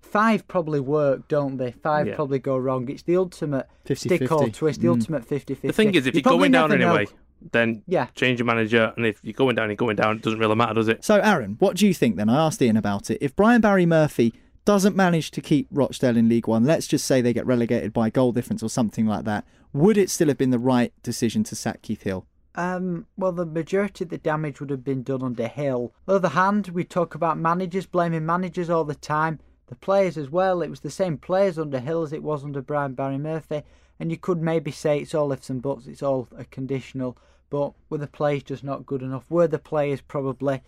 [0.00, 1.72] Five probably work, don't they?
[1.72, 2.14] Five Yeah.
[2.14, 2.88] probably go wrong.
[2.88, 3.98] It's the ultimate 50-50.
[4.16, 4.90] stick or twist, the Mm.
[4.92, 5.66] ultimate 50-50.
[5.68, 7.04] The thing is, if You you're going probably down never know.
[7.40, 8.06] Anyway, then Yeah.
[8.14, 8.92] change your manager.
[8.96, 10.16] And if you're going down, you're going down.
[10.16, 11.04] It doesn't really matter, does it?
[11.04, 12.28] So, Aaron, what do you think then?
[12.28, 13.18] I asked Ian about it.
[13.20, 14.34] If Brian Barry Murphy
[14.64, 18.10] doesn't manage to keep Rochdale in League One, let's just say they get relegated by
[18.10, 21.54] goal difference or something like that, would it still have been the right decision to
[21.56, 22.26] sack Keith Hill?
[22.54, 25.92] Um, well, the majority of the damage would have been done under Hill.
[26.08, 29.38] On the other hand, we talk about managers, blaming managers all the time.
[29.68, 30.62] The players as well.
[30.62, 33.62] It was the same players under Hill as it was under Brian Barry Murphy.
[34.00, 37.16] And you could maybe say it's all ifs and buts, it's all a conditional.
[37.50, 39.30] But were the players just not good enough?
[39.30, 40.62] Were the players probably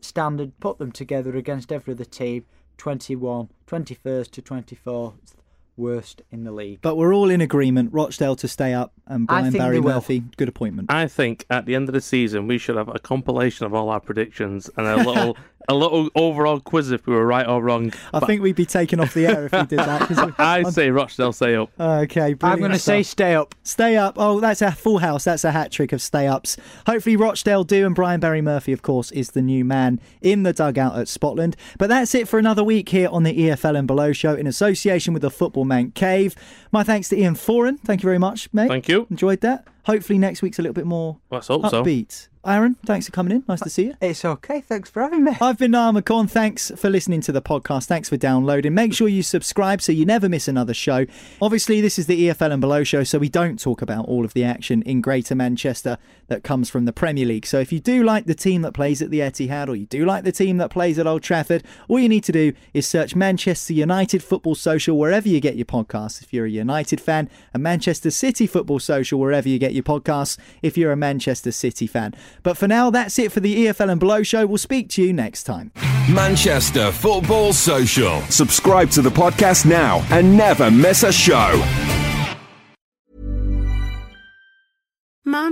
[0.00, 0.58] standard?
[0.60, 2.44] Put them together against every other team.
[2.78, 5.34] 21, 21st to 24th,
[5.76, 6.80] worst in the league.
[6.82, 9.86] But we're all in agreement Rochdale to stay up and Brian Barry they.
[9.86, 10.90] Murphy, good appointment.
[10.92, 13.88] I think at the end of the season we should have a compilation of all
[13.88, 15.36] our predictions and a little
[15.68, 17.92] a little overall quiz if we were right or wrong.
[18.14, 20.02] I think we'd be taken off the air if we did that.
[20.02, 21.70] 'cause- I say Rochdale stay up.
[21.78, 23.52] Okay, I'm going to say stay up.
[23.64, 24.14] Stay up.
[24.16, 25.24] Oh, that's a full house.
[25.24, 26.56] That's a hat trick of stay ups.
[26.86, 27.84] Hopefully, Rochdale do.
[27.84, 31.54] And Brian Barry Murphy, of course, is the new man in the dugout at Spotland.
[31.78, 35.12] But that's it for another week here on the EFL and Below show in association
[35.14, 36.34] with the Football Manc Cave.
[36.72, 37.78] My thanks to Ian Foran.
[37.80, 38.68] Thank you very much, mate.
[38.68, 39.06] Thank you.
[39.10, 39.66] Enjoyed that.
[39.86, 41.82] Hopefully, next week's a little bit more Let's hope so.
[41.82, 42.28] upbeat.
[42.46, 43.44] Aaron, thanks for coming in.
[43.48, 43.94] Nice to uh, see you.
[44.00, 44.60] It's okay.
[44.60, 45.32] Thanks for having me.
[45.40, 46.30] I've been Niall McCaughan.
[46.30, 47.86] Thanks for listening to the podcast.
[47.86, 48.72] Thanks for downloading.
[48.72, 51.06] Make sure you subscribe so you never miss another show.
[51.42, 54.32] Obviously, this is the EFL and Below show, so we don't talk about all of
[54.32, 57.46] the action in Greater Manchester that comes from the Premier League.
[57.46, 60.04] So if you do like the team that plays at the Etihad or you do
[60.04, 63.16] like the team that plays at Old Trafford, all you need to do is search
[63.16, 67.62] Manchester United Football Social wherever you get your podcasts if you're a United fan, and
[67.62, 72.14] Manchester City Football Social wherever you get your podcasts if you're a Manchester City fan.
[72.42, 74.46] But for now, that's it for the EFL and Below show.
[74.46, 75.70] We'll speak to you next time.
[76.12, 78.20] Manchester Football Social.
[78.22, 81.62] Subscribe to the podcast now and never miss a show.